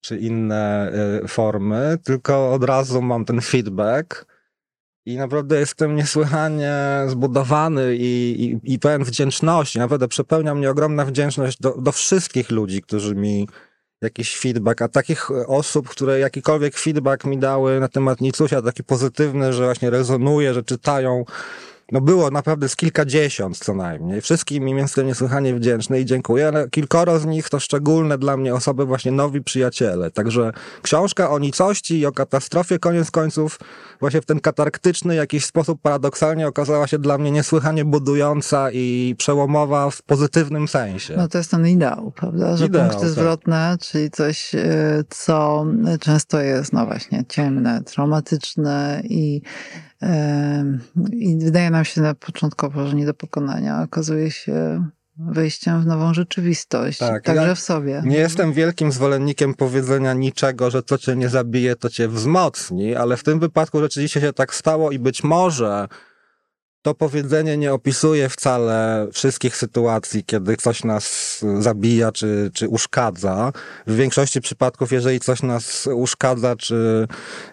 czy 0.01 0.19
inne 0.19 0.93
y, 1.25 1.29
formy, 1.29 1.99
tylko 2.05 2.53
od 2.53 2.65
razu 2.65 3.03
mam 3.03 3.25
ten 3.25 3.41
feedback 3.41 4.34
i 5.07 5.17
naprawdę 5.17 5.61
jestem 5.61 5.97
niesłychanie 5.97 6.75
zbudowany 7.07 7.97
i, 7.97 8.43
i, 8.45 8.73
i 8.75 8.79
pełen 8.79 9.05
wdzięczności. 9.05 9.79
Naprawdę 9.79 10.09
przepełnia 10.09 10.55
mnie 10.55 10.71
ogromna 10.71 11.05
wdzięczność 11.05 11.59
do, 11.61 11.77
do 11.79 11.93
wszystkich 11.93 12.51
ludzi, 12.51 12.83
którzy 12.83 13.15
mi 13.15 13.49
jakiś 14.03 14.39
feedback, 14.39 14.83
a 14.83 14.89
takich 14.89 15.31
osób, 15.31 15.89
które 15.89 16.19
jakikolwiek 16.19 16.79
feedback 16.79 17.25
mi 17.25 17.39
dały 17.39 17.81
na 17.81 17.89
temat 17.89 18.21
Nicusia, 18.21 18.63
taki 18.63 18.85
pozytywny, 18.85 19.53
że 19.53 19.65
właśnie 19.65 19.91
rezonuje, 19.91 20.55
że 20.55 20.63
czytają, 20.63 21.25
no 21.93 22.01
było 22.01 22.31
naprawdę 22.31 22.69
z 22.69 22.77
kilkadziesiąt 22.77 23.59
co 23.59 23.75
najmniej. 23.75 24.21
Wszystkim 24.21 24.69
im 24.69 24.79
jestem 24.79 25.07
niesłychanie 25.07 25.55
wdzięczny 25.55 26.01
i 26.01 26.05
dziękuję, 26.05 26.49
ale 26.49 26.71
kilkoro 26.71 27.19
z 27.19 27.27
nich 27.27 27.49
to 27.49 27.61
szczególne 27.61 28.19
dla 28.19 28.37
mnie 28.37 28.55
osoby, 28.55 28.85
właśnie 28.85 29.13
nowi 29.13 29.43
przyjaciele. 29.43 30.11
Także 30.11 30.53
książka 30.83 31.31
o 31.31 31.39
nicości 31.39 31.99
i 31.99 32.07
o 32.07 32.13
katastrofie 32.13 32.79
koniec 32.79 33.11
końców 33.11 33.59
właśnie 34.01 34.21
w 34.21 34.27
ten 34.27 34.41
katarktyczny 34.41 35.15
jakiś 35.15 35.45
sposób 35.45 35.81
paradoksalnie 35.83 36.49
okazała 36.49 36.87
się 36.87 36.99
dla 36.99 37.19
mnie 37.19 37.31
niesłychanie 37.31 37.85
budująca 37.85 38.71
i 38.71 39.15
przełomowa 39.19 39.91
w 39.91 40.03
pozytywnym 40.03 40.69
sensie. 40.69 41.15
No 41.17 41.29
to 41.29 41.39
jest 41.39 41.51
ten 41.51 41.69
ideał, 41.69 42.13
prawda? 42.17 42.57
Że 42.57 42.67
Ideał, 42.67 42.89
punkty 42.89 43.07
tak. 43.07 43.11
zwrotne, 43.11 43.77
czyli 43.81 44.11
coś, 44.11 44.55
y, 44.55 45.05
co 45.11 45.67
często 46.01 46.41
jest, 46.41 46.73
no 46.73 46.87
właśnie, 46.87 47.25
ciemne, 47.29 47.83
traumatyczne 47.83 49.03
i, 49.05 49.43
i 51.13 51.39
wydaje 51.39 51.71
nam 51.71 51.85
się 51.85 52.01
na 52.01 52.15
początkowo, 52.15 52.87
że 52.87 52.97
nie 52.97 53.07
do 53.07 53.15
pokonania, 53.15 53.83
okazuje 53.83 54.31
się 54.31 54.85
wejściem 55.17 55.83
w 55.83 55.87
nową 55.87 56.15
rzeczywistość, 56.15 56.99
Tak, 56.99 57.25
także 57.25 57.47
ja 57.49 57.55
w 57.55 57.61
sobie. 57.61 58.03
Nie 58.07 58.17
jestem 58.17 58.53
wielkim 58.53 58.93
zwolennikiem 58.93 59.55
powiedzenia 59.55 60.13
niczego, 60.13 60.71
że 60.71 60.83
co 60.83 60.99
cię 60.99 61.17
nie 61.17 61.29
zabije, 61.29 61.77
to 61.77 61.91
cię 61.91 62.09
wzmocni, 62.09 62.95
ale 62.95 63.17
w 63.17 63.25
tym 63.25 63.41
wypadku 63.41 63.81
rzeczywiście 63.81 64.21
się 64.21 64.33
tak 64.33 64.55
stało 64.55 64.91
i 64.91 64.99
być 64.99 65.25
może 65.25 65.89
to 66.85 66.95
powiedzenie 66.95 67.57
nie 67.57 67.73
opisuje 67.73 68.29
wcale 68.29 69.07
wszystkich 69.13 69.57
sytuacji, 69.57 70.25
kiedy 70.25 70.57
coś 70.57 70.85
nas 70.85 71.39
zabija 71.59 72.13
czy, 72.13 72.51
czy 72.55 72.69
uszkadza. 72.69 73.53
W 73.87 73.97
większości 73.97 74.41
przypadków, 74.41 74.93
jeżeli 74.93 75.21
coś 75.21 75.43
nas 75.43 75.87
uszkadza 75.87 76.57
czy, 76.57 77.09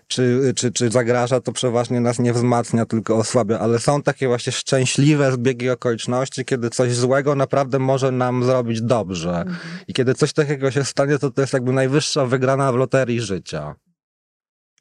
czy, 0.08 0.54
czy, 0.56 0.72
czy 0.72 0.90
zagraża, 0.90 1.42
to 1.42 1.52
przeważnie 1.52 2.00
nas 2.00 2.20
nie 2.20 2.34
wzmacnia, 2.34 2.86
tylko 2.86 3.16
osłabia. 3.16 3.60
Ale 3.60 3.80
są 3.80 4.02
takie 4.02 4.28
właśnie 4.28 4.54
szczęśliwe 4.54 5.32
zbiegi 5.32 5.70
okoliczności, 5.70 6.46
kiedy 6.46 6.70
coś 6.70 6.96
złego 6.96 7.36
naprawdę 7.36 7.80
może 7.80 8.12
nam 8.12 8.44
zrobić 8.44 8.82
dobrze. 8.82 9.46
I 9.88 9.94
kiedy 9.94 10.14
coś 10.14 10.34
takiego 10.34 10.72
się 10.72 10.84
stanie, 10.84 11.20
to 11.20 11.32
to 11.32 11.42
jest 11.42 11.54
jakby 11.54 11.74
najwyższa 11.74 12.26
wygrana 12.26 12.72
w 12.72 12.76
loterii 12.76 13.22
życia. 13.22 13.76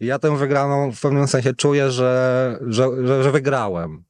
I 0.00 0.06
ja 0.06 0.18
tę 0.18 0.36
wygraną 0.36 0.92
w 0.92 1.00
pewnym 1.00 1.28
sensie 1.28 1.54
czuję, 1.54 1.90
że, 1.90 2.58
że, 2.66 3.06
że, 3.06 3.22
że 3.22 3.32
wygrałem. 3.32 4.09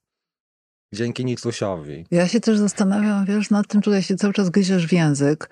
Dzięki 0.93 1.25
Nicusiowi. 1.25 2.07
Ja 2.11 2.29
się 2.29 2.41
też 2.41 2.59
zastanawiam, 2.59 3.27
wiesz, 3.27 3.51
nad 3.51 3.67
tym, 3.67 3.83
tutaj 3.83 4.03
się 4.03 4.17
cały 4.17 4.33
czas 4.33 4.51
gryziesz 4.51 4.87
w 4.87 4.93
język, 4.93 5.51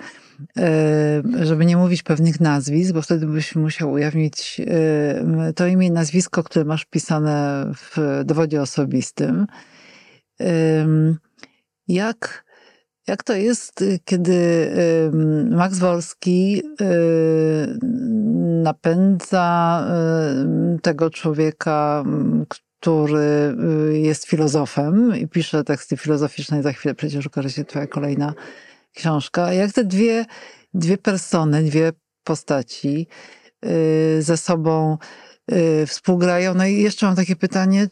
e, 0.56 1.22
żeby 1.42 1.66
nie 1.66 1.76
mówić 1.76 2.02
pewnych 2.02 2.40
nazwisk, 2.40 2.94
bo 2.94 3.02
wtedy 3.02 3.26
byś 3.26 3.56
musiał 3.56 3.92
ujawnić 3.92 4.60
e, 4.66 5.52
to 5.52 5.66
imię 5.66 5.86
i 5.86 5.90
nazwisko, 5.90 6.42
które 6.42 6.64
masz 6.64 6.82
wpisane 6.82 7.66
w 7.76 8.22
dowodzie 8.24 8.62
osobistym. 8.62 9.46
Jak, 11.88 12.44
jak 13.06 13.22
to 13.22 13.34
jest, 13.34 13.84
kiedy 14.04 14.70
Max 15.50 15.78
Wolski 15.78 16.62
y, 16.80 17.78
napędza 18.62 19.86
tego 20.82 21.10
człowieka, 21.10 22.04
który 22.80 23.54
y, 23.90 23.98
jest 23.98 24.26
filozofem 24.26 25.16
i 25.16 25.28
pisze 25.28 25.64
teksty 25.64 25.96
filozoficzne 25.96 26.62
za 26.62 26.72
chwilę 26.72 26.94
przecież 26.94 27.26
ukaże 27.26 27.50
się 27.50 27.64
twoja 27.64 27.86
kolejna 27.86 28.34
książka. 28.94 29.52
Jak 29.52 29.72
te 29.72 29.84
dwie, 29.84 30.26
dwie 30.74 30.98
persony, 30.98 31.62
dwie 31.62 31.92
postaci 32.24 33.06
y, 33.64 34.22
ze 34.22 34.36
sobą 34.36 34.98
y, 35.52 35.86
współgrają? 35.86 36.54
No 36.54 36.66
i 36.66 36.82
jeszcze 36.82 37.06
mam 37.06 37.16
takie 37.16 37.36
pytanie, 37.36 37.88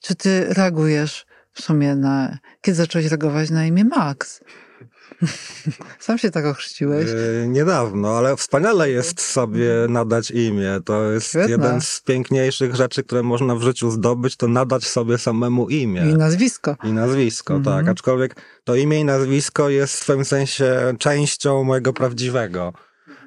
Czy 0.00 0.14
ty 0.14 0.46
reagujesz 0.48 1.26
w 1.52 1.62
sumie 1.62 1.96
na... 1.96 2.38
Kiedy 2.60 2.76
zacząłeś 2.76 3.06
reagować 3.06 3.50
na 3.50 3.66
imię 3.66 3.84
Max? 3.84 4.40
Sam 5.98 6.18
się 6.18 6.30
tak 6.30 6.44
ochrzciłeś. 6.46 7.06
Yy, 7.06 7.48
niedawno, 7.48 8.18
ale 8.18 8.36
wspaniale 8.36 8.90
jest 8.90 9.20
sobie 9.20 9.70
nadać 9.88 10.30
imię. 10.30 10.80
To 10.84 11.12
jest 11.12 11.28
Świetne. 11.28 11.50
jeden 11.50 11.80
z 11.80 12.00
piękniejszych 12.00 12.74
rzeczy, 12.74 13.02
które 13.04 13.22
można 13.22 13.54
w 13.54 13.62
życiu 13.62 13.90
zdobyć, 13.90 14.36
to 14.36 14.48
nadać 14.48 14.84
sobie 14.84 15.18
samemu 15.18 15.68
imię. 15.68 16.02
I 16.10 16.14
nazwisko. 16.14 16.76
I 16.84 16.92
nazwisko, 16.92 17.54
Mhm. 17.54 17.76
tak. 17.76 17.88
Aczkolwiek 17.92 18.36
to 18.64 18.74
imię 18.74 19.00
i 19.00 19.04
nazwisko 19.04 19.68
jest 19.68 20.00
w 20.00 20.06
pewnym 20.06 20.24
sensie 20.24 20.94
częścią 20.98 21.64
mojego 21.64 21.92
prawdziwego 21.92 22.72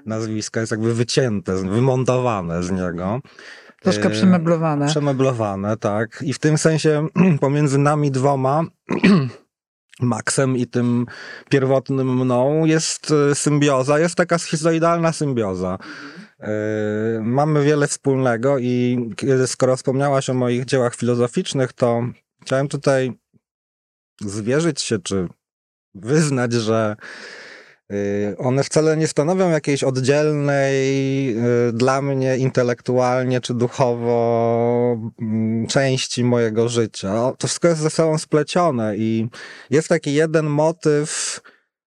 nazwiska. 0.06 0.60
Jest 0.60 0.72
jakby 0.72 0.94
wycięte, 0.94 1.56
wymontowane 1.56 2.64
z 2.64 2.72
niego. 2.72 3.20
Troszkę 3.82 4.04
Yy, 4.04 4.10
przemeblowane. 4.16 4.88
Przemeblowane, 4.88 5.78
tak. 5.78 6.24
I 6.26 6.34
w 6.34 6.40
tym 6.40 6.58
sensie 6.58 7.08
pomiędzy 7.42 7.78
nami 7.78 8.12
dwoma, 8.12 8.64
Maxem 10.02 10.58
i 10.58 10.68
tym 10.68 11.06
pierwotnym 11.50 12.20
mną, 12.20 12.66
jest 12.66 13.12
e, 13.12 13.36
symbioza, 13.36 14.00
jest 14.00 14.16
taka 14.16 14.38
schizoidalna 14.38 15.14
symbioza. 15.14 15.78
E, 16.40 16.50
Mamy 17.22 17.64
wiele 17.64 17.88
wspólnego 17.88 18.58
i 18.58 18.98
skoro 19.46 19.78
wspomniałaś 19.78 20.30
o 20.30 20.34
moich 20.34 20.66
dziełach 20.66 20.96
filozoficznych, 20.96 21.74
to 21.74 22.02
chciałem 22.42 22.68
tutaj 22.68 23.18
zwierzyć 24.22 24.82
się, 24.82 25.00
czy 25.00 25.28
wyznać, 25.96 26.54
że 26.54 26.96
one 28.38 28.64
wcale 28.64 28.98
nie 28.98 29.08
stanowią 29.08 29.50
jakiejś 29.50 29.84
oddzielnej 29.84 30.76
y, 31.70 31.74
dla 31.74 32.02
mnie 32.02 32.38
intelektualnie 32.38 33.42
czy 33.42 33.54
duchowo 33.54 34.98
mm, 35.22 35.68
części 35.68 36.24
mojego 36.24 36.70
życia. 36.70 37.32
To 37.38 37.48
wszystko 37.48 37.68
jest 37.68 37.82
ze 37.82 37.90
sobą 37.90 38.18
splecione 38.18 38.98
i 38.98 39.28
jest 39.70 39.88
taki 39.88 40.14
jeden 40.14 40.46
motyw 40.46 41.40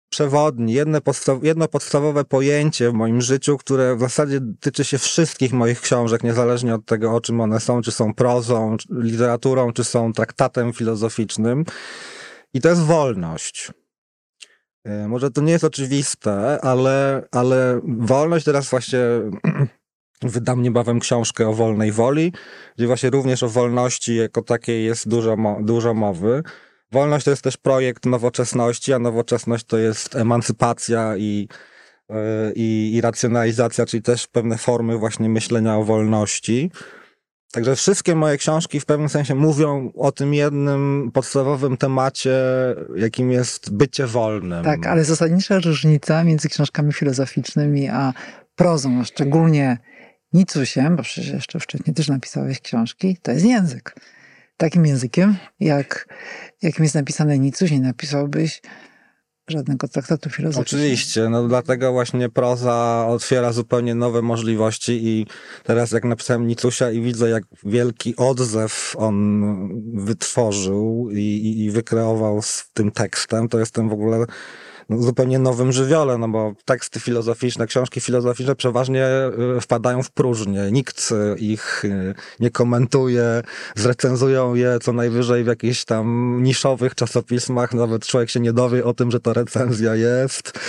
przewodni, 0.09 0.73
jedno, 0.73 1.01
podstaw, 1.01 1.43
jedno 1.43 1.67
podstawowe 1.67 2.25
pojęcie 2.25 2.91
w 2.91 2.93
moim 2.93 3.21
życiu, 3.21 3.57
które 3.57 3.95
w 3.95 3.99
zasadzie 3.99 4.39
tyczy 4.59 4.83
się 4.83 4.97
wszystkich 4.97 5.53
moich 5.53 5.81
książek, 5.81 6.23
niezależnie 6.23 6.75
od 6.75 6.85
tego, 6.85 7.15
o 7.15 7.21
czym 7.21 7.41
one 7.41 7.59
są, 7.59 7.81
czy 7.81 7.91
są 7.91 8.13
prozą, 8.13 8.77
czy 8.77 8.87
literaturą, 8.91 9.73
czy 9.73 9.83
są 9.83 10.13
traktatem 10.13 10.73
filozoficznym. 10.73 11.65
I 12.53 12.61
to 12.61 12.69
jest 12.69 12.81
wolność. 12.81 13.71
E, 14.85 15.07
Może 15.07 15.31
to 15.31 15.41
nie 15.41 15.51
jest 15.51 15.63
oczywiste, 15.63 16.61
ale, 16.61 17.27
ale 17.31 17.81
wolność 17.83 18.45
teraz 18.45 18.69
właśnie 18.69 18.99
wydam 20.21 20.61
niebawem 20.61 20.99
książkę 20.99 21.47
o 21.47 21.53
wolnej 21.53 21.91
woli, 21.91 22.33
gdzie 22.77 22.87
właśnie 22.87 23.09
również 23.09 23.43
o 23.43 23.49
wolności 23.49 24.15
jako 24.15 24.41
takiej 24.41 24.85
jest 24.85 25.09
dużo, 25.09 25.37
dużo 25.61 25.93
mowy. 25.93 26.43
Wolność 26.91 27.25
to 27.25 27.31
jest 27.31 27.43
też 27.43 27.57
projekt 27.57 28.05
nowoczesności, 28.05 28.93
a 28.93 28.99
nowoczesność 28.99 29.65
to 29.65 29.77
jest 29.77 30.15
emancypacja 30.15 31.17
i, 31.17 31.47
e, 32.09 32.51
i, 32.55 32.91
i 32.93 33.01
racjonalizacja, 33.01 33.85
czyli 33.85 34.03
też 34.03 34.27
pewne 34.27 34.57
formy 34.57 34.97
właśnie 34.97 35.29
myślenia 35.29 35.77
o 35.77 35.83
wolności. 35.83 36.71
Także 37.55 37.75
wszystkie 37.75 38.15
moje 38.15 38.37
książki 38.37 38.79
w 38.79 38.85
pewnym 38.85 39.09
sensie 39.09 39.35
mówią 39.35 39.91
o 39.95 40.11
tym 40.11 40.33
jednym 40.33 41.11
podstawowym 41.13 41.77
temacie, 41.77 42.35
jakim 42.95 43.31
jest 43.31 43.73
bycie 43.73 44.07
wolnym. 44.07 44.63
Tak, 44.63 44.87
ale 44.87 45.03
zasadnicza 45.03 45.59
różnica 45.59 46.23
między 46.23 46.49
książkami 46.49 46.93
filozoficznymi 46.93 47.89
a 47.89 48.13
prozą, 48.55 49.03
szczególnie 49.03 49.77
Nicusiem, 50.33 50.95
bo 50.95 51.03
przecież 51.03 51.33
jeszcze 51.33 51.59
wcześniej 51.59 51.95
też 51.95 52.07
napisałeś 52.07 52.59
książki, 52.59 53.17
to 53.21 53.31
jest 53.31 53.45
język. 53.45 53.95
Takim 54.57 54.85
językiem, 54.85 55.37
jak, 55.59 56.07
jakim 56.61 56.83
jest 56.83 56.95
napisane 56.95 57.39
Nicuś, 57.39 57.71
nie 57.71 57.79
napisałbyś 57.79 58.61
żadnego 59.47 59.87
traktatu 59.87 60.29
filozoficznego. 60.29 60.83
Oczywiście, 60.83 61.29
no 61.29 61.47
dlatego 61.47 61.91
właśnie 61.91 62.29
proza 62.29 63.05
otwiera 63.09 63.51
zupełnie 63.51 63.95
nowe 63.95 64.21
możliwości 64.21 65.07
i 65.07 65.27
teraz 65.63 65.91
jak 65.91 66.03
napisałem 66.03 66.47
Nicusia 66.47 66.91
i 66.91 67.01
widzę 67.01 67.29
jak 67.29 67.43
wielki 67.63 68.15
odzew 68.15 68.95
on 68.97 69.43
wytworzył 70.05 71.09
i, 71.11 71.17
i, 71.17 71.63
i 71.63 71.71
wykreował 71.71 72.41
z 72.41 72.69
tym 72.73 72.91
tekstem, 72.91 73.49
to 73.49 73.59
jestem 73.59 73.89
w 73.89 73.93
ogóle 73.93 74.25
zupełnie 74.89 75.39
nowym 75.39 75.71
żywiole, 75.71 76.17
no 76.17 76.27
bo 76.27 76.53
teksty 76.65 76.99
filozoficzne, 76.99 77.67
książki 77.67 78.01
filozoficzne 78.01 78.55
przeważnie 78.55 79.07
y, 79.57 79.61
wpadają 79.61 80.03
w 80.03 80.11
próżnię. 80.11 80.71
Nikt 80.71 81.11
y, 81.11 81.39
ich 81.39 81.85
y, 81.85 82.15
nie 82.39 82.49
komentuje, 82.49 83.41
zrecenzują 83.75 84.55
je 84.55 84.77
co 84.81 84.93
najwyżej 84.93 85.43
w 85.43 85.47
jakichś 85.47 85.85
tam 85.85 86.37
niszowych 86.43 86.95
czasopismach, 86.95 87.73
nawet 87.73 88.05
człowiek 88.05 88.29
się 88.29 88.39
nie 88.39 88.53
dowie 88.53 88.85
o 88.85 88.93
tym, 88.93 89.11
że 89.11 89.19
to 89.19 89.33
recenzja 89.33 89.95
jest. 89.95 90.59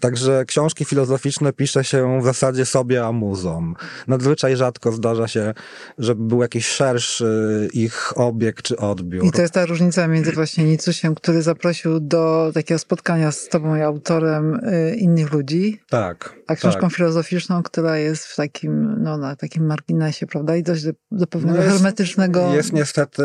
Także 0.00 0.44
książki 0.44 0.84
filozoficzne 0.84 1.52
pisze 1.52 1.84
się 1.84 2.20
w 2.20 2.24
zasadzie 2.24 2.66
sobie 2.66 3.06
amuzą. 3.06 3.72
Nadzwyczaj 4.08 4.56
rzadko 4.56 4.92
zdarza 4.92 5.28
się, 5.28 5.54
żeby 5.98 6.22
był 6.22 6.42
jakiś 6.42 6.66
szerszy 6.66 7.68
ich 7.72 8.12
obieg 8.18 8.62
czy 8.62 8.76
odbiór. 8.76 9.24
I 9.24 9.32
to 9.32 9.42
jest 9.42 9.54
ta 9.54 9.66
różnica 9.66 10.08
między 10.08 10.32
właśnie 10.32 10.64
Nicusiem, 10.64 11.14
który 11.14 11.42
zaprosił 11.42 12.00
do 12.00 12.50
takiego 12.54 12.78
spotkania 12.78 13.25
z 13.32 13.48
tobą 13.48 13.76
i 13.76 13.80
autorem 13.80 14.54
y, 14.54 14.96
innych 14.96 15.32
ludzi, 15.32 15.80
Tak. 15.90 16.34
a 16.46 16.54
książką 16.54 16.80
tak. 16.80 16.92
filozoficzną, 16.92 17.62
która 17.62 17.96
jest 17.98 18.26
w 18.26 18.36
takim, 18.36 19.02
no 19.02 19.18
na 19.18 19.36
takim 19.36 19.66
marginesie, 19.66 20.26
prawda? 20.26 20.56
I 20.56 20.62
dość 20.62 20.84
do, 20.84 20.90
do 21.10 21.26
pewnego 21.26 21.58
No 21.58 21.64
jest- 21.64 21.76
hermetycznego... 21.76 22.54
Jest 22.54 22.72
niestety 22.72 23.22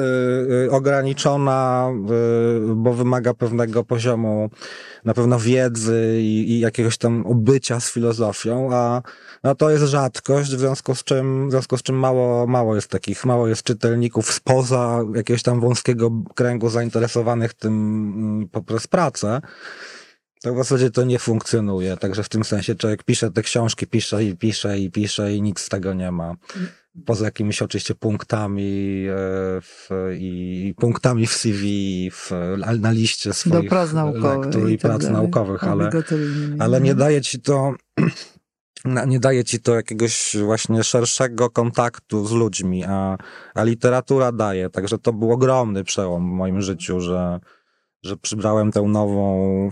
y, 0.68 0.72
ograniczona, 0.72 1.90
y, 2.72 2.76
bo 2.76 2.94
wymaga 2.94 3.34
pewnego 3.34 3.84
poziomu 3.84 4.50
na 5.06 5.14
pewno 5.14 5.40
wiedzy 5.40 6.18
i, 6.20 6.52
i 6.52 6.60
jakiegoś 6.60 6.98
tam 6.98 7.26
obycia 7.26 7.80
z 7.80 7.92
filozofią, 7.92 8.70
a 8.74 9.02
no 9.44 9.56
to 9.56 9.70
jest 9.70 9.84
rzadkość, 9.84 10.56
w 10.56 10.60
związku 10.60 10.96
z 10.96 11.04
czym, 11.04 11.48
w 11.48 11.52
związku 11.52 11.78
z 11.78 11.84
czym 11.84 11.96
mało, 11.96 12.48
mało 12.48 12.76
jest 12.76 12.88
takich, 12.88 13.26
mało 13.26 13.48
jest 13.48 13.64
czytelników 13.64 14.32
spoza 14.34 15.00
jakiegoś 15.16 15.44
tam 15.44 15.60
wąskiego 15.62 16.12
kręgu 16.36 16.70
zainteresowanych 16.70 17.54
tym 17.54 17.74
mm, 18.18 18.50
poprzez 18.50 18.88
pracę. 18.88 19.42
To 20.44 20.54
w 20.54 20.58
zasadzie 20.58 20.92
to 20.92 21.04
nie 21.04 21.20
funkcjonuje, 21.20 21.98
także 21.98 22.24
w 22.24 22.30
tym 22.30 22.44
sensie 22.44 22.76
człowiek 22.76 23.04
pisze 23.04 23.32
te 23.32 23.42
książki, 23.42 23.88
pisze 23.88 24.24
i 24.24 24.38
pisze 24.38 24.80
i 24.80 24.92
pisze 24.92 25.34
i 25.34 25.42
nic 25.42 25.60
z 25.60 25.70
tego 25.70 25.94
nie 25.94 26.12
ma 26.12 26.36
poza 27.06 27.26
jakimiś 27.26 27.62
oczywiście 27.62 27.96
punktami 27.96 29.06
e, 29.10 29.16
w, 29.62 29.90
i 30.20 30.74
punktami 30.78 31.28
w 31.28 31.34
CV, 31.34 32.12
w, 32.12 32.32
na 32.80 32.92
liście 32.92 33.30
do 33.30 33.34
swoich 33.34 33.70
prac 33.70 33.94
naukowych 33.94 34.44
lektur 34.44 34.70
i, 34.70 34.74
i 34.74 34.78
tak 34.78 34.92
prac 34.92 35.02
dalej. 35.02 35.18
naukowych, 35.18 35.64
ale, 35.64 35.90
ale 36.60 36.82
nie 36.82 36.96
daje 36.96 37.22
ci 37.22 37.42
to 37.42 37.74
nie 39.08 39.20
daje 39.20 39.44
ci 39.44 39.60
to 39.60 39.76
jakiegoś 39.76 40.36
właśnie 40.46 40.84
szerszego 40.84 41.50
kontaktu 41.50 42.28
z 42.28 42.32
ludźmi, 42.32 42.84
a, 42.88 43.18
a 43.56 43.64
literatura 43.64 44.32
daje. 44.32 44.70
Także 44.70 44.98
to 44.98 45.14
był 45.14 45.32
ogromny 45.32 45.84
przełom 45.84 46.30
w 46.30 46.34
moim 46.34 46.62
życiu, 46.62 47.02
że, 47.02 47.40
że 48.04 48.18
przybrałem 48.18 48.72
tę 48.72 48.82
nową 48.82 49.72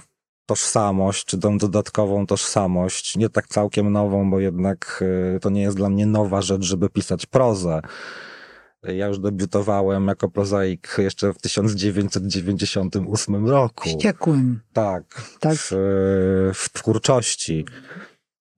tożsamość, 0.50 1.26
czy 1.26 1.38
tą 1.38 1.58
dodatkową 1.58 2.26
tożsamość, 2.26 3.18
nie 3.18 3.30
tak 3.30 3.48
całkiem 3.48 3.92
nową, 3.92 4.32
bo 4.32 4.40
jednak 4.40 5.04
y, 5.36 5.40
to 5.40 5.50
nie 5.50 5.62
jest 5.62 5.78
dla 5.78 5.90
mnie 5.90 6.06
nowa 6.06 6.42
rzecz, 6.42 6.64
żeby 6.64 6.90
pisać 6.90 7.26
prozę. 7.26 7.82
Ja 8.84 9.08
już 9.08 9.20
debiutowałem 9.20 10.08
jako 10.08 10.30
prozaik 10.30 10.96
jeszcze 10.98 11.34
w 11.34 11.38
1998 11.38 13.48
roku. 13.48 13.90
Wściekłym. 13.90 14.60
Tak, 14.74 15.04
Tak. 15.40 15.58
w, 15.58 15.72
w 16.54 16.70
twórczości. 16.74 17.66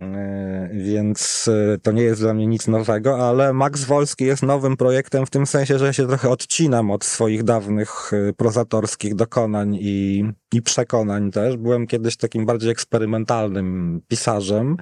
E, 0.01 0.69
Więc 0.73 1.49
e, 1.73 1.77
to 1.77 1.91
nie 1.91 2.03
jest 2.03 2.21
dla 2.21 2.33
mnie 2.33 2.47
nic 2.47 2.67
nowego, 2.67 3.27
ale 3.29 3.53
Max 3.53 3.83
Wolski 3.83 4.25
jest 4.25 4.43
nowym 4.43 4.77
projektem 4.77 5.25
w 5.25 5.29
tym 5.29 5.45
sensie, 5.45 5.79
że 5.79 5.93
się 5.93 6.07
trochę 6.07 6.29
odcinam 6.29 6.91
od 6.91 7.05
swoich 7.05 7.43
dawnych 7.43 8.11
e, 8.13 8.33
prozatorskich 8.33 9.15
dokonań 9.15 9.77
i, 9.81 10.23
i 10.53 10.61
przekonań 10.61 11.31
też. 11.31 11.57
Byłem 11.57 11.87
kiedyś 11.87 12.17
takim 12.17 12.45
bardziej 12.45 12.71
eksperymentalnym 12.71 14.01
pisarzem, 14.07 14.77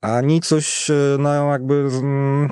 a 0.00 0.20
Nicuś 0.20 0.90
no 1.18 1.52
jakby 1.52 1.74
mm, 1.74 2.50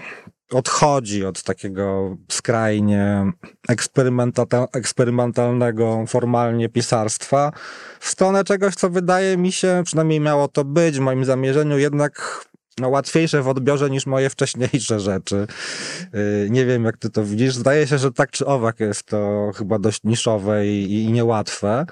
odchodzi 0.53 1.25
od 1.25 1.43
takiego 1.43 2.17
skrajnie 2.29 3.33
eksperymenta- 3.71 4.67
eksperymentalnego 4.73 6.05
formalnie 6.09 6.69
pisarstwa 6.69 7.53
w 8.01 8.09
stronę 8.09 8.45
czegoś, 8.45 8.75
co 8.75 8.91
wydaje 8.91 9.37
mi 9.37 9.53
się, 9.53 9.83
przynajmniej 9.85 10.21
miało 10.21 10.49
to 10.49 10.65
być 10.65 10.97
w 10.97 11.01
moim 11.01 11.25
zamierzeniu, 11.25 11.79
jednak 11.79 12.45
no, 12.79 12.89
łatwiejsze 12.89 13.43
w 13.43 13.49
odbiorze 13.49 13.91
niż 13.91 14.07
moje 14.07 14.31
wcześniejsze 14.31 15.01
rzeczy. 15.01 15.47
Yy, 16.13 16.51
Nie 16.51 16.67
wiem, 16.67 16.85
jak 16.85 16.97
ty 16.97 17.11
to 17.11 17.25
widzisz. 17.25 17.55
Zdaje 17.55 17.87
się, 17.87 17.99
że 17.99 18.13
tak 18.13 18.31
czy 18.31 18.47
owak 18.47 18.81
jest 18.81 19.03
to 19.03 19.51
chyba 19.55 19.79
dość 19.79 20.01
niszowe 20.05 20.67
i, 20.67 21.05
i 21.05 21.13
niełatwe. 21.13 21.87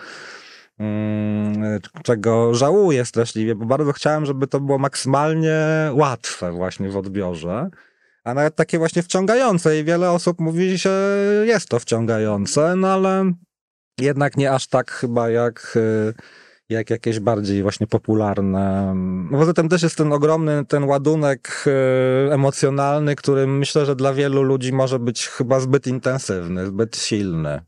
Mm, 0.79 1.81
Czego 2.03 2.55
żałuję 2.55 3.05
straszliwie, 3.05 3.55
bo 3.55 3.67
bardzo 3.67 3.93
chciałem, 3.93 4.27
żeby 4.27 4.47
to 4.47 4.61
było 4.61 4.79
maksymalnie 4.79 5.59
łatwe 5.93 6.53
właśnie 6.53 6.89
w 6.89 6.97
odbiorze. 6.97 7.71
A 8.29 8.35
nawet 8.35 8.57
takie 8.57 8.79
właśnie 8.79 9.03
wciągające 9.03 9.81
i 9.81 9.85
wiele 9.85 10.11
osób 10.11 10.41
mówi, 10.41 10.79
że 10.79 11.17
jest 11.47 11.69
to 11.69 11.79
wciągające, 11.79 12.77
no 12.77 12.89
ale 12.89 13.33
jednak 14.01 14.37
nie 14.37 14.53
aż 14.53 14.67
tak 14.67 14.91
chyba 14.91 15.31
jak, 15.31 15.73
y, 15.77 16.15
jak 16.69 16.91
jakieś 16.91 17.21
bardziej 17.21 17.63
właśnie 17.63 17.87
popularne. 17.87 18.95
Poza 19.31 19.53
tym 19.53 19.69
też 19.69 19.83
jest 19.83 19.97
ten 19.97 20.13
ogromny 20.13 20.65
ten 20.65 20.85
ładunek 20.85 21.65
y, 21.67 22.33
emocjonalny, 22.33 23.17
który 23.17 23.47
myślę, 23.47 23.87
że 23.87 23.97
dla 23.97 24.13
wielu 24.15 24.43
ludzi 24.43 24.73
może 24.73 24.99
być 24.99 25.29
chyba 25.29 25.61
zbyt 25.61 25.87
intensywny, 25.87 26.67
zbyt 26.67 26.97
silny. 26.97 27.61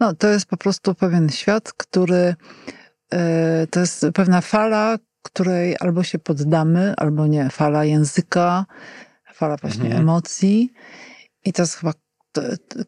No, 0.00 0.14
to 0.14 0.28
jest 0.28 0.46
po 0.46 0.56
prostu 0.56 0.94
pewien 0.94 1.28
świat, 1.28 1.72
który 1.72 2.34
e, 3.12 3.66
to 3.70 3.80
jest 3.80 4.06
pewna 4.14 4.40
fala, 4.40 4.96
której 5.22 5.76
albo 5.80 6.02
się 6.02 6.18
poddamy, 6.18 6.94
albo 6.96 7.26
nie. 7.26 7.50
Fala 7.50 7.84
języka, 7.84 8.66
fala 9.40 9.56
właśnie 9.56 9.84
Mhm. 9.84 10.02
emocji. 10.02 10.72
I 11.44 11.52
to 11.52 11.62
jest 11.62 11.74
chyba 11.74 11.92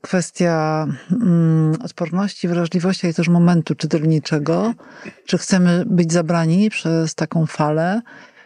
kwestia 0.00 0.86
mm, 1.12 1.76
odporności, 1.84 2.48
wrażliwości, 2.48 3.06
ale 3.06 3.14
też 3.14 3.28
momentu 3.28 3.74
czytelniczego. 3.74 4.74
Czy 5.26 5.38
chcemy 5.38 5.84
być 5.86 6.12
zabrani 6.12 6.70
przez 6.70 7.14
taką 7.14 7.46
falę, 7.46 8.02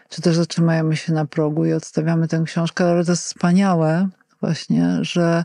czy 0.08 0.22
też 0.22 0.36
zatrzymajemy 0.36 0.96
się 0.96 1.12
na 1.12 1.24
progu 1.24 1.64
i 1.64 1.72
odstawiamy 1.72 2.28
tę 2.28 2.42
książkę, 2.46 2.84
ale 2.84 3.04
to 3.04 3.12
jest 3.12 3.24
wspaniałe 3.24 4.08
właśnie, 4.40 4.98
że 5.00 5.44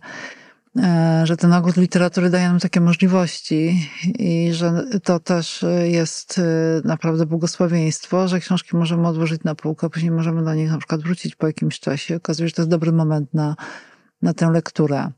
że 1.23 1.37
ten 1.37 1.53
ogród 1.53 1.77
literatury 1.77 2.29
daje 2.29 2.47
nam 2.47 2.59
takie 2.59 2.81
możliwości 2.81 3.89
i 4.19 4.53
że 4.53 4.83
to 5.03 5.19
też 5.19 5.65
jest 5.83 6.39
e, 6.39 6.43
naprawdę 6.87 7.25
błogosławieństwo, 7.25 8.27
że 8.27 8.39
książki 8.39 8.77
możemy 8.77 9.07
odłożyć 9.07 9.43
na 9.43 9.55
półkę, 9.55 9.89
później 9.89 10.11
możemy 10.11 10.43
do 10.43 10.53
nich 10.53 10.71
na 10.71 10.77
przykład 10.77 11.01
wrócić 11.01 11.35
po 11.35 11.47
jakimś 11.47 11.79
czasie. 11.79 12.15
Okazuje 12.15 12.49
się, 12.49 12.51
że 12.51 12.55
to 12.55 12.61
jest 12.61 12.69
dobry 12.69 12.91
moment 12.91 13.33
na, 13.33 13.55
na 14.21 14.33
tę 14.33 14.51
lekturę. 14.51 15.11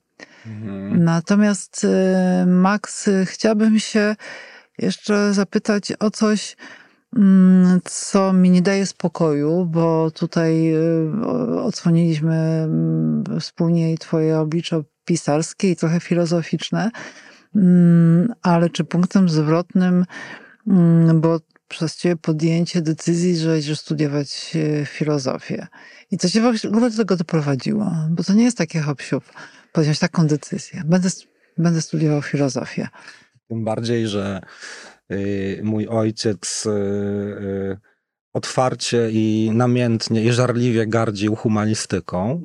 Natomiast 0.91 1.85
e, 1.85 2.45
Max, 2.45 3.07
e, 3.07 3.25
chciałabym 3.25 3.79
się 3.79 4.15
jeszcze 4.77 5.33
zapytać 5.33 5.93
o 5.99 6.11
coś, 6.11 6.55
co 7.83 8.33
mi 8.33 8.49
nie 8.49 8.61
daje 8.61 8.85
spokoju, 8.85 9.65
bo 9.65 10.11
tutaj 10.11 10.73
o- 11.25 11.63
odsłoniliśmy 11.65 12.35
mm, 12.35 13.23
wspólnie 13.39 13.93
i 13.93 13.97
twoje 13.97 14.39
oblicze 14.39 14.83
pisarskie 15.05 15.71
i 15.71 15.75
trochę 15.75 15.99
filozoficzne, 15.99 16.91
Mm, 17.55 18.33
ale 18.41 18.69
czy 18.69 18.83
punktem 18.83 19.29
zwrotnym, 19.29 20.05
mm, 20.67 21.21
bo 21.21 21.39
przez 21.67 21.97
ciebie 21.97 22.15
podjęcie 22.15 22.81
decyzji, 22.81 23.37
że 23.37 23.59
idziesz 23.59 23.79
studiować 23.79 24.53
e, 24.55 24.85
filozofię. 24.85 25.67
I 26.11 26.17
co 26.17 26.29
cię 26.29 26.41
w 26.41 26.65
ogóle 26.65 26.89
do 26.89 26.97
tego 26.97 27.15
doprowadziło? 27.15 27.91
Bo 28.09 28.23
to 28.23 28.33
nie 28.33 28.43
jest 28.43 28.57
takie 28.57 28.81
hop 28.81 29.01
podjąć 29.71 29.99
taką 29.99 30.27
decyzję. 30.27 30.81
Będę, 30.85 31.09
będę 31.57 31.81
studiował 31.81 32.21
filozofię. 32.21 32.87
Tym 33.47 33.63
bardziej, 33.63 34.07
że 34.07 34.41
y, 34.43 34.92
mój 35.63 35.87
ojciec 35.87 36.65
y, 36.65 36.69
y, 36.69 37.77
otwarcie 38.33 39.09
i 39.11 39.51
namiętnie 39.53 40.23
i 40.23 40.31
żarliwie 40.31 40.87
gardził 40.87 41.35
humanistyką. 41.35 42.41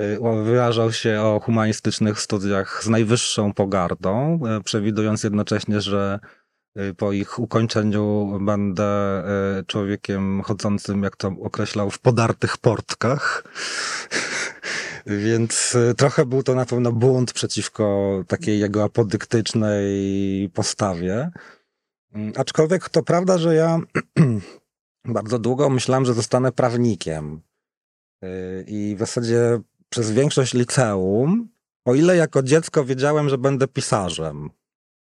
Y, 0.00 0.20
o- 0.20 0.42
Wyrażał 0.44 0.92
się 0.92 1.20
o 1.20 1.40
humanistycznych 1.40 2.20
studiach 2.20 2.84
z 2.84 2.88
najwyższą 2.88 3.52
pogardą, 3.52 4.40
y, 4.60 4.62
przewidując 4.64 5.24
jednocześnie, 5.24 5.80
że 5.80 6.18
y, 6.78 6.94
po 6.94 7.12
ich 7.12 7.38
ukończeniu 7.38 8.38
będę 8.40 9.22
y, 9.60 9.64
człowiekiem 9.66 10.42
chodzącym, 10.42 11.02
jak 11.02 11.16
to 11.16 11.28
określał, 11.42 11.90
w 11.90 11.98
podartych 11.98 12.58
portkach. 12.58 13.44
Więc 15.06 15.74
y, 15.74 15.94
trochę 15.96 16.26
był 16.26 16.42
to 16.42 16.54
na 16.54 16.66
pewno 16.66 16.92
bunt 16.92 17.32
przeciwko 17.32 18.10
takiej 18.28 18.58
jego 18.60 18.84
apodyktycznej 18.84 20.50
postawie. 20.54 21.30
Mm, 22.14 22.32
Aczkolwiek 22.36 22.88
to 22.88 23.02
prawda, 23.02 23.38
że 23.38 23.54
ja 23.54 23.78
bardzo 25.04 25.38
długo 25.38 25.70
myślałem, 25.70 26.04
że 26.04 26.14
zostanę 26.14 26.52
prawnikiem. 26.52 27.40
Y, 28.24 28.64
I 28.66 28.94
w 28.96 28.98
zasadzie 28.98 29.60
przez 29.88 30.10
większość 30.10 30.54
liceum, 30.54 31.48
o 31.84 31.94
ile 31.94 32.16
jako 32.16 32.42
dziecko 32.42 32.84
wiedziałem, 32.84 33.28
że 33.28 33.38
będę 33.38 33.68
pisarzem, 33.68 34.50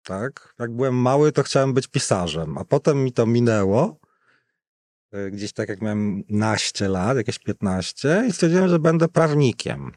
tak? 0.03 0.55
Jak 0.59 0.73
byłem 0.73 0.95
mały, 0.95 1.33
to 1.33 1.43
chciałem 1.43 1.75
być 1.75 1.87
pisarzem, 1.89 2.59
a 2.59 2.65
potem 2.65 3.05
mi 3.05 3.13
to 3.13 3.27
minęło. 3.27 3.97
y, 5.15 5.31
Gdzieś 5.31 5.53
tak 5.53 5.69
jak 5.69 5.83
miałem 5.83 6.25
naście 6.29 6.89
lat, 6.89 7.17
jakieś 7.17 7.39
15 7.39 8.25
i 8.29 8.33
stwierdziłem, 8.33 8.69
że 8.69 8.79
będę 8.79 9.09
prawnikiem. 9.09 9.93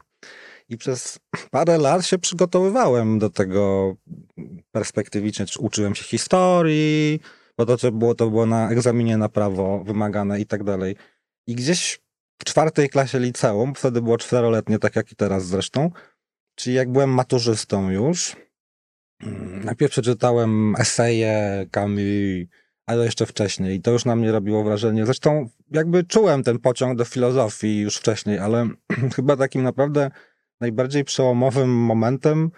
I 0.70 0.76
przez 0.76 1.18
parę 1.50 1.78
lat 1.78 2.06
się 2.06 2.18
przygotowywałem 2.18 3.18
do 3.18 3.30
tego 3.30 3.94
perspektywicznie. 4.72 5.46
czy 5.46 5.60
Uczyłem 5.60 5.94
się 5.94 6.04
historii, 6.04 7.20
bo 7.58 7.66
to, 7.66 7.76
co 7.76 7.92
było, 7.92 8.14
to 8.14 8.30
było 8.30 8.46
na 8.46 8.70
egzaminie 8.70 9.16
na 9.16 9.28
prawo 9.28 9.84
wymagane 9.84 10.40
i 10.40 10.46
tak 10.46 10.64
dalej. 10.64 10.96
I 11.46 11.54
gdzieś 11.54 12.00
w 12.42 12.44
czwartej 12.44 12.88
klasie 12.88 13.18
liceum, 13.18 13.74
wtedy 13.74 14.02
było 14.02 14.18
czteroletnie, 14.18 14.78
tak 14.78 14.96
jak 14.96 15.12
i 15.12 15.16
teraz 15.16 15.46
zresztą, 15.46 15.90
czyli 16.54 16.76
jak 16.76 16.92
byłem 16.92 17.10
maturzystą 17.10 17.90
już, 17.90 18.36
mm, 19.22 19.64
najpierw 19.64 19.92
przeczytałem 19.92 20.74
eseje 20.78 21.66
Camus, 21.70 22.48
ale 22.86 23.04
jeszcze 23.04 23.26
wcześniej. 23.26 23.76
I 23.76 23.80
to 23.80 23.90
już 23.90 24.04
na 24.04 24.16
mnie 24.16 24.32
robiło 24.32 24.64
wrażenie. 24.64 25.06
Zresztą 25.06 25.48
jakby 25.70 26.04
czułem 26.04 26.42
ten 26.42 26.58
pociąg 26.58 26.98
do 26.98 27.04
filozofii 27.04 27.78
już 27.78 27.96
wcześniej, 27.96 28.38
ale 28.38 28.68
chyba 29.16 29.36
takim 29.36 29.62
naprawdę 29.62 30.10
najbardziej 30.60 31.04
przełomowym 31.04 31.70
momentem 31.70 32.50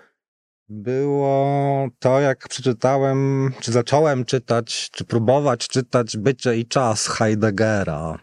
było 0.69 1.89
to, 1.99 2.21
jak 2.21 2.49
przeczytałem, 2.49 3.51
czy 3.61 3.73
zacząłem 3.73 4.25
czytać, 4.25 4.91
czy 4.91 5.05
próbować 5.05 5.69
czytać 5.69 6.17
Bycie 6.17 6.57
i 6.57 6.67
czas 6.67 7.07
Heideggera. 7.07 8.19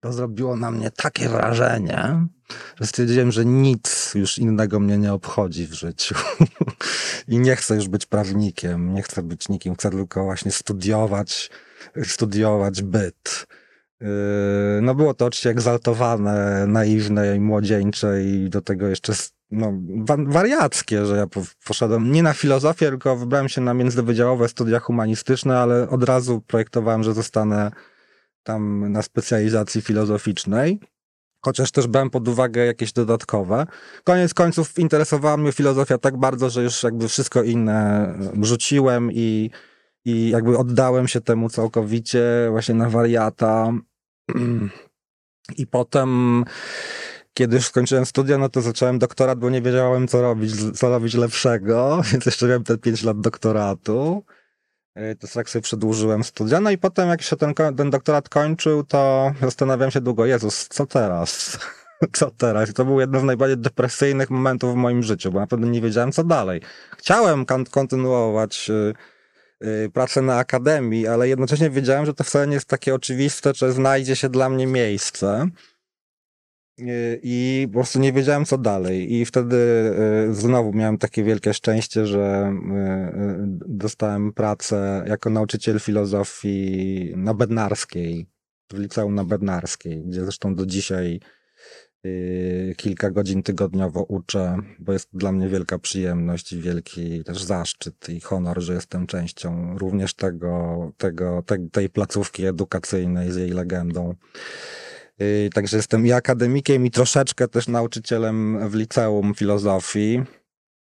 To 0.00 0.12
zrobiło 0.12 0.56
na 0.56 0.70
mnie 0.70 0.90
takie 0.90 1.28
wrażenie, 1.28 2.26
że 2.80 2.86
stwierdziłem, 2.86 3.32
że 3.32 3.44
nic 3.44 4.12
już 4.14 4.38
innego 4.38 4.80
mnie 4.80 4.98
nie 4.98 5.12
obchodzi 5.12 5.66
w 5.66 5.72
życiu. 5.72 6.14
I 7.28 7.38
nie 7.38 7.56
chcę 7.56 7.74
już 7.74 7.88
być 7.88 8.06
prawnikiem, 8.06 8.94
nie 8.94 9.02
chcę 9.02 9.22
być 9.22 9.48
nikim, 9.48 9.74
chcę 9.74 9.90
tylko 9.90 10.24
właśnie 10.24 10.52
studiować, 10.52 11.50
studiować 12.04 12.82
byt. 12.82 13.46
Yy, 14.00 14.08
No 14.82 14.94
było 14.94 15.14
to 15.14 15.26
oczywiście 15.26 15.50
egzaltowane, 15.50 16.66
naiwne 16.66 17.36
i 17.36 17.40
młodzieńcze 17.40 18.24
i 18.24 18.50
do 18.50 18.60
tego 18.60 18.88
jeszcze 18.88 19.12
no, 19.50 19.72
wa- 19.96 20.24
wariackie, 20.32 21.06
że 21.06 21.16
ja 21.16 21.26
po- 21.26 21.42
poszedłem 21.66 22.12
nie 22.12 22.22
na 22.22 22.32
filozofię, 22.32 22.86
tylko 22.88 23.16
wybrałem 23.16 23.48
się 23.48 23.60
na 23.60 23.74
międzywydziałowe 23.74 24.48
studia 24.48 24.80
humanistyczne, 24.80 25.58
ale 25.58 25.88
od 25.88 26.02
razu 26.04 26.40
projektowałem, 26.46 27.02
że 27.02 27.14
zostanę 27.14 27.70
tam 28.42 28.92
na 28.92 29.02
specjalizacji 29.02 29.82
filozoficznej. 29.82 30.80
Chociaż 31.40 31.70
też 31.70 31.86
brałem 31.86 32.10
pod 32.10 32.28
uwagę 32.28 32.66
jakieś 32.66 32.92
dodatkowe. 32.92 33.66
Koniec 34.04 34.34
końców 34.34 34.78
interesowała 34.78 35.36
mnie 35.36 35.52
filozofia 35.52 35.98
tak 35.98 36.16
bardzo, 36.16 36.50
że 36.50 36.62
już 36.62 36.82
jakby 36.82 37.08
wszystko 37.08 37.42
inne 37.42 38.08
rzuciłem 38.42 39.12
i, 39.12 39.50
i 40.04 40.30
jakby 40.30 40.58
oddałem 40.58 41.08
się 41.08 41.20
temu 41.20 41.48
całkowicie 41.48 42.22
właśnie 42.50 42.74
na 42.74 42.90
wariata. 42.90 43.72
I 45.56 45.66
potem, 45.66 46.44
kiedy 47.34 47.56
już 47.56 47.66
skończyłem 47.66 48.06
studia, 48.06 48.38
no 48.38 48.48
to 48.48 48.60
zacząłem 48.60 48.98
doktorat, 48.98 49.38
bo 49.38 49.50
nie 49.50 49.62
wiedziałem, 49.62 50.08
co 50.08 50.22
robić, 50.22 50.78
co 50.78 50.88
robić 50.88 51.14
lepszego, 51.14 52.00
więc 52.12 52.26
jeszcze 52.26 52.46
miałem 52.46 52.64
te 52.64 52.78
5 52.78 53.02
lat 53.02 53.20
doktoratu. 53.20 54.24
Yy, 54.96 55.16
To 55.16 55.28
tak 55.34 55.50
sobie 55.50 55.62
przedłużyłem 55.62 56.24
studia. 56.24 56.60
No 56.60 56.70
i 56.70 56.78
potem, 56.78 57.08
jak 57.08 57.22
się 57.22 57.36
ten, 57.36 57.54
ten 57.76 57.90
doktorat 57.90 58.28
kończył, 58.28 58.84
to 58.84 59.32
zastanawiałem 59.42 59.90
się 59.90 60.00
długo, 60.00 60.26
Jezus, 60.26 60.68
co 60.68 60.86
teraz? 60.86 61.58
Co 62.12 62.30
teraz? 62.30 62.70
I 62.70 62.72
to 62.72 62.84
był 62.84 63.00
jeden 63.00 63.20
z 63.20 63.24
najbardziej 63.24 63.58
depresyjnych 63.58 64.30
momentów 64.30 64.72
w 64.72 64.76
moim 64.76 65.02
życiu, 65.02 65.32
bo 65.32 65.40
naprawdę 65.40 65.66
nie 65.66 65.80
wiedziałem, 65.80 66.12
co 66.12 66.24
dalej. 66.24 66.60
Chciałem 66.98 67.44
kontynuować 67.70 68.70
y, 68.70 68.72
y, 68.72 68.94
pracę 69.92 70.22
na 70.22 70.38
akademii, 70.38 71.06
ale 71.06 71.28
jednocześnie 71.28 71.70
wiedziałem, 71.70 72.06
że 72.06 72.14
to 72.14 72.24
wcale 72.24 72.46
nie 72.46 72.54
jest 72.54 72.68
takie 72.68 72.94
oczywiste, 72.94 73.52
że 73.54 73.72
znajdzie 73.72 74.16
się 74.16 74.28
dla 74.28 74.48
mnie 74.48 74.66
miejsce. 74.66 75.48
Y, 76.80 77.20
I 77.22 77.66
po 77.68 77.78
prostu 77.78 77.98
nie 77.98 78.12
wiedziałem, 78.12 78.44
co 78.44 78.58
dalej. 78.58 79.14
I 79.14 79.24
wtedy 79.24 79.56
y, 80.30 80.34
znowu 80.34 80.72
miałem 80.72 80.98
takie 80.98 81.24
wielkie 81.24 81.54
szczęście, 81.54 82.06
że 82.06 82.52
y, 82.52 83.18
y, 83.18 83.46
dostałem 83.68 84.32
pracę 84.32 85.04
jako 85.06 85.30
nauczyciel 85.30 85.80
filozofii 85.80 87.12
na 87.16 87.34
Bednarskiej, 87.34 88.26
w 88.72 88.78
liceum 88.78 89.14
na 89.14 89.24
Bednarskiej, 89.24 90.04
gdzie 90.04 90.24
zresztą 90.24 90.54
do 90.54 90.66
dzisiaj 90.66 91.14
y, 91.16 91.43
kilka 92.76 93.10
godzin 93.10 93.42
tygodniowo 93.42 94.02
uczę, 94.02 94.56
bo 94.78 94.92
jest 94.92 95.08
dla 95.12 95.32
mnie 95.32 95.48
wielka 95.48 95.78
przyjemność 95.78 96.52
i 96.52 96.60
wielki 96.60 97.24
też 97.24 97.42
zaszczyt 97.42 98.08
i 98.08 98.20
honor, 98.20 98.60
że 98.60 98.74
jestem 98.74 99.06
częścią 99.06 99.78
również 99.78 100.14
tego, 100.14 100.92
tego, 100.96 101.42
te, 101.46 101.68
tej 101.72 101.90
placówki 101.90 102.46
edukacyjnej 102.46 103.32
z 103.32 103.36
jej 103.36 103.50
legendą. 103.50 104.14
Y, 105.22 105.50
Także 105.54 105.76
jestem 105.76 106.06
i 106.06 106.12
akademikiem, 106.12 106.86
i 106.86 106.90
troszeczkę 106.90 107.48
też 107.48 107.68
nauczycielem 107.68 108.68
w 108.70 108.74
liceum 108.74 109.34
filozofii. 109.34 110.22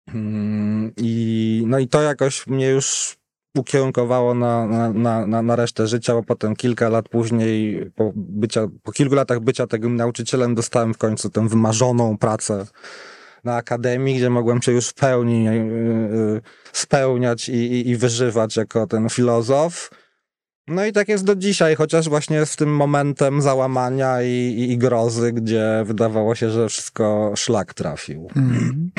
Mm, 0.08 0.92
I, 0.98 1.64
no 1.68 1.80
i 1.80 1.88
to 1.88 2.02
jakoś 2.02 2.48
mnie 2.48 2.70
już 2.70 3.18
ukierunkowało 3.58 4.34
na, 4.34 4.68
na, 4.94 5.28
na, 5.28 5.42
na, 5.42 5.56
resztę 5.56 5.88
życia, 5.88 6.14
bo 6.14 6.24
potem 6.24 6.56
kilka 6.56 6.90
lat 6.90 7.10
później, 7.10 7.86
po, 7.96 8.12
bycia, 8.16 8.68
po 8.84 8.92
kilku 8.92 9.16
latach 9.16 9.40
bycia 9.40 9.68
takim 9.68 9.96
nauczycielem, 9.96 10.56
dostałem 10.56 10.94
w 10.94 10.98
końcu 10.98 11.30
tę 11.30 11.48
wymarzoną 11.48 12.18
pracę 12.18 12.66
na 13.44 13.56
akademii, 13.56 14.18
gdzie 14.18 14.30
mogłem 14.30 14.62
się 14.62 14.72
już 14.72 14.88
w 14.88 14.94
pełni 14.94 15.48
y, 15.48 15.52
y, 15.52 16.42
spełniać 16.74 17.50
i, 17.50 17.54
i, 17.54 17.90
i 17.90 17.98
wyżywać 17.98 18.58
jako 18.58 18.88
ten 18.88 19.10
filozof. 19.10 19.90
No 20.68 20.86
i 20.86 20.92
tak 20.92 21.08
jest 21.08 21.24
do 21.24 21.36
dzisiaj, 21.36 21.76
chociaż 21.76 22.10
właśnie 22.10 22.38
jest 22.38 22.58
tym 22.58 22.76
momentem 22.76 23.42
załamania 23.42 24.22
i, 24.22 24.30
i, 24.30 24.72
i 24.72 24.78
grozy, 24.78 25.34
gdzie 25.34 25.84
wydawało 25.86 26.36
się, 26.36 26.50
że 26.50 26.70
wszystko 26.70 27.34
szlak 27.36 27.74
trafił. 27.74 28.28
Mhm. 28.36 28.92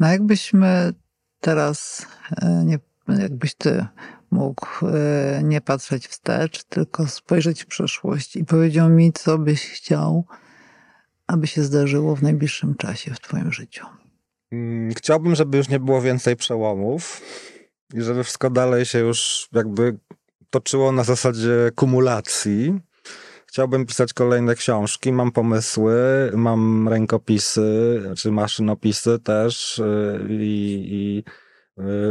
No 0.00 0.08
jakbyśmy 0.08 0.92
teraz, 1.40 2.06
e, 2.42 2.64
nie, 2.64 2.78
jakbyś 3.08 3.54
ty 3.54 3.86
mógł 4.30 4.66
e, 4.86 5.40
nie 5.44 5.60
patrzeć 5.60 6.08
wstecz, 6.08 6.64
tylko 6.64 7.06
spojrzeć 7.06 7.62
w 7.62 7.66
przyszłość 7.66 8.36
i 8.36 8.44
powiedział 8.44 8.90
mi, 8.90 9.12
co 9.12 9.38
byś 9.38 9.70
chciał, 9.70 10.24
aby 11.26 11.46
się 11.46 11.62
zdarzyło 11.62 12.16
w 12.16 12.22
najbliższym 12.22 12.74
czasie 12.74 13.14
w 13.14 13.20
twoim 13.20 13.52
życiu. 13.52 13.86
Mm, 14.52 14.94
Chciałbym, 14.94 15.34
żeby 15.34 15.58
już 15.58 15.68
nie 15.68 15.80
było 15.80 16.02
więcej 16.02 16.36
przełomów 16.36 17.22
i 17.94 18.02
żeby 18.02 18.24
wszystko 18.24 18.50
dalej 18.50 18.84
się 18.84 18.98
już 18.98 19.48
jakby 19.52 19.98
toczyło 20.50 20.92
na 20.92 21.04
zasadzie 21.04 21.70
kumulacji. 21.74 22.80
Chciałbym 23.46 23.86
pisać 23.86 24.12
kolejne 24.12 24.54
książki, 24.54 25.12
mam 25.12 25.32
pomysły, 25.32 25.94
mam 26.34 26.88
rękopisy, 26.88 28.02
czy 28.16 28.30
maszynopisy 28.30 29.18
też 29.18 29.78
y, 29.78 30.26
i, 30.30 30.86
i 30.90 31.24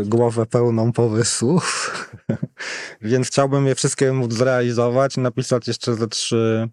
głowę 0.06 0.46
pełną 0.46 0.92
pomysłów. 0.92 1.92
Więc 3.02 3.28
chciałbym 3.28 3.68
je 3.68 3.76
wszystkie 3.76 4.14
móc 4.14 4.34
zrealizować, 4.34 5.18
napisać 5.18 5.68
jeszcze 5.68 5.96
ze 5.96 6.08
trzy 6.08 6.70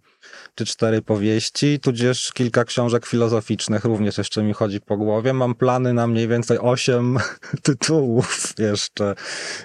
czy 0.55 0.67
cztery 0.67 1.03
powieści, 1.03 1.81
tudzież 1.81 2.33
kilka 2.33 2.65
książek 2.65 3.07
filozoficznych 3.07 3.85
również 3.85 4.19
jeszcze 4.19 4.43
mi 4.43 4.53
chodzi 4.53 4.81
po 4.81 4.97
głowie. 4.97 5.33
Mam 5.33 5.55
plany 5.55 5.93
na 5.93 6.07
mniej 6.07 6.29
więcej 6.29 6.59
osiem 6.59 7.19
tytułów 7.63 8.55
jeszcze, 8.59 9.15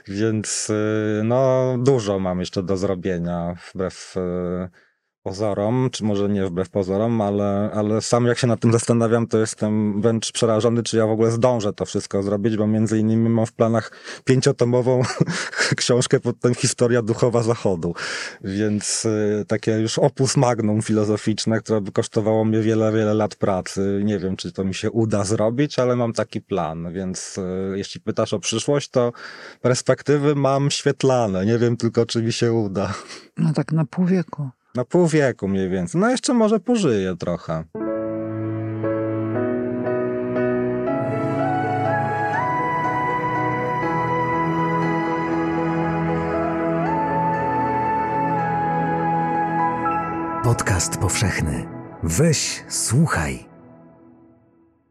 więc 0.07 0.69
y, 0.69 1.21
no 1.23 1.75
dużo 1.79 2.19
mam 2.19 2.39
jeszcze 2.39 2.63
do 2.63 2.77
zrobienia 2.77 3.55
wbrew 3.73 4.15
y, 4.17 4.86
pozorom, 5.27 5.89
czy 5.91 6.03
może 6.03 6.29
nie 6.29 6.45
wbrew 6.45 6.69
pozorom, 6.69 7.21
ale, 7.21 7.71
ale 7.73 8.01
sam 8.01 8.25
jak 8.25 8.37
się 8.37 8.47
nad 8.47 8.59
tym 8.59 8.71
zastanawiam, 8.71 9.27
to 9.27 9.37
jestem 9.37 10.01
wręcz 10.01 10.31
przerażony, 10.31 10.83
czy 10.83 10.97
ja 10.97 11.07
w 11.07 11.09
ogóle 11.09 11.31
zdążę 11.31 11.73
to 11.73 11.85
wszystko 11.85 12.23
zrobić, 12.23 12.57
bo 12.57 12.67
między 12.67 12.99
innymi 12.99 13.29
mam 13.29 13.45
w 13.45 13.53
planach 13.53 13.91
pięciotomową 14.25 15.01
książkę 15.77 16.19
pod 16.19 16.39
tym 16.39 16.55
Historia 16.55 17.01
Duchowa 17.01 17.43
Zachodu. 17.43 17.93
Więc 18.43 19.05
y, 19.05 19.45
takie 19.47 19.71
już 19.71 19.99
opus 19.99 20.37
magnum 20.37 20.81
filozoficzne, 20.81 21.59
które 21.59 21.81
by 21.81 21.91
kosztowało 21.91 22.45
mnie 22.45 22.61
wiele, 22.61 22.91
wiele 22.91 23.13
lat 23.13 23.35
pracy. 23.35 24.01
Nie 24.03 24.19
wiem, 24.19 24.35
czy 24.35 24.51
to 24.51 24.63
mi 24.63 24.73
się 24.73 24.91
uda 24.91 25.23
zrobić, 25.23 25.79
ale 25.79 25.95
mam 25.95 26.13
taki 26.13 26.41
plan, 26.41 26.93
więc 26.93 27.37
y, 27.37 27.77
jeśli 27.77 28.01
pytasz 28.01 28.33
o 28.33 28.39
przyszłość, 28.39 28.89
to 28.89 29.11
perspektywy 29.61 30.35
mam 30.35 30.71
świetlane. 30.71 31.45
Nie 31.45 31.57
wiem 31.57 31.77
tylko, 31.77 32.05
czy 32.05 32.23
mi 32.23 32.33
się 32.33 32.53
uda. 32.53 32.93
No 33.37 33.53
tak 33.53 33.71
na 33.71 33.85
pół 33.85 34.05
wieku. 34.05 34.49
Na 34.77 34.85
pół 34.85 35.07
wieku 35.07 35.47
mniej 35.47 35.69
więcej. 35.69 36.01
No 36.01 36.09
jeszcze 36.09 36.33
może 36.33 36.59
pożyję 36.59 37.15
trochę. 37.15 37.63
Podcast 50.43 50.97
powszechny. 50.97 51.67
Weź, 52.03 52.63
słuchaj. 52.67 53.56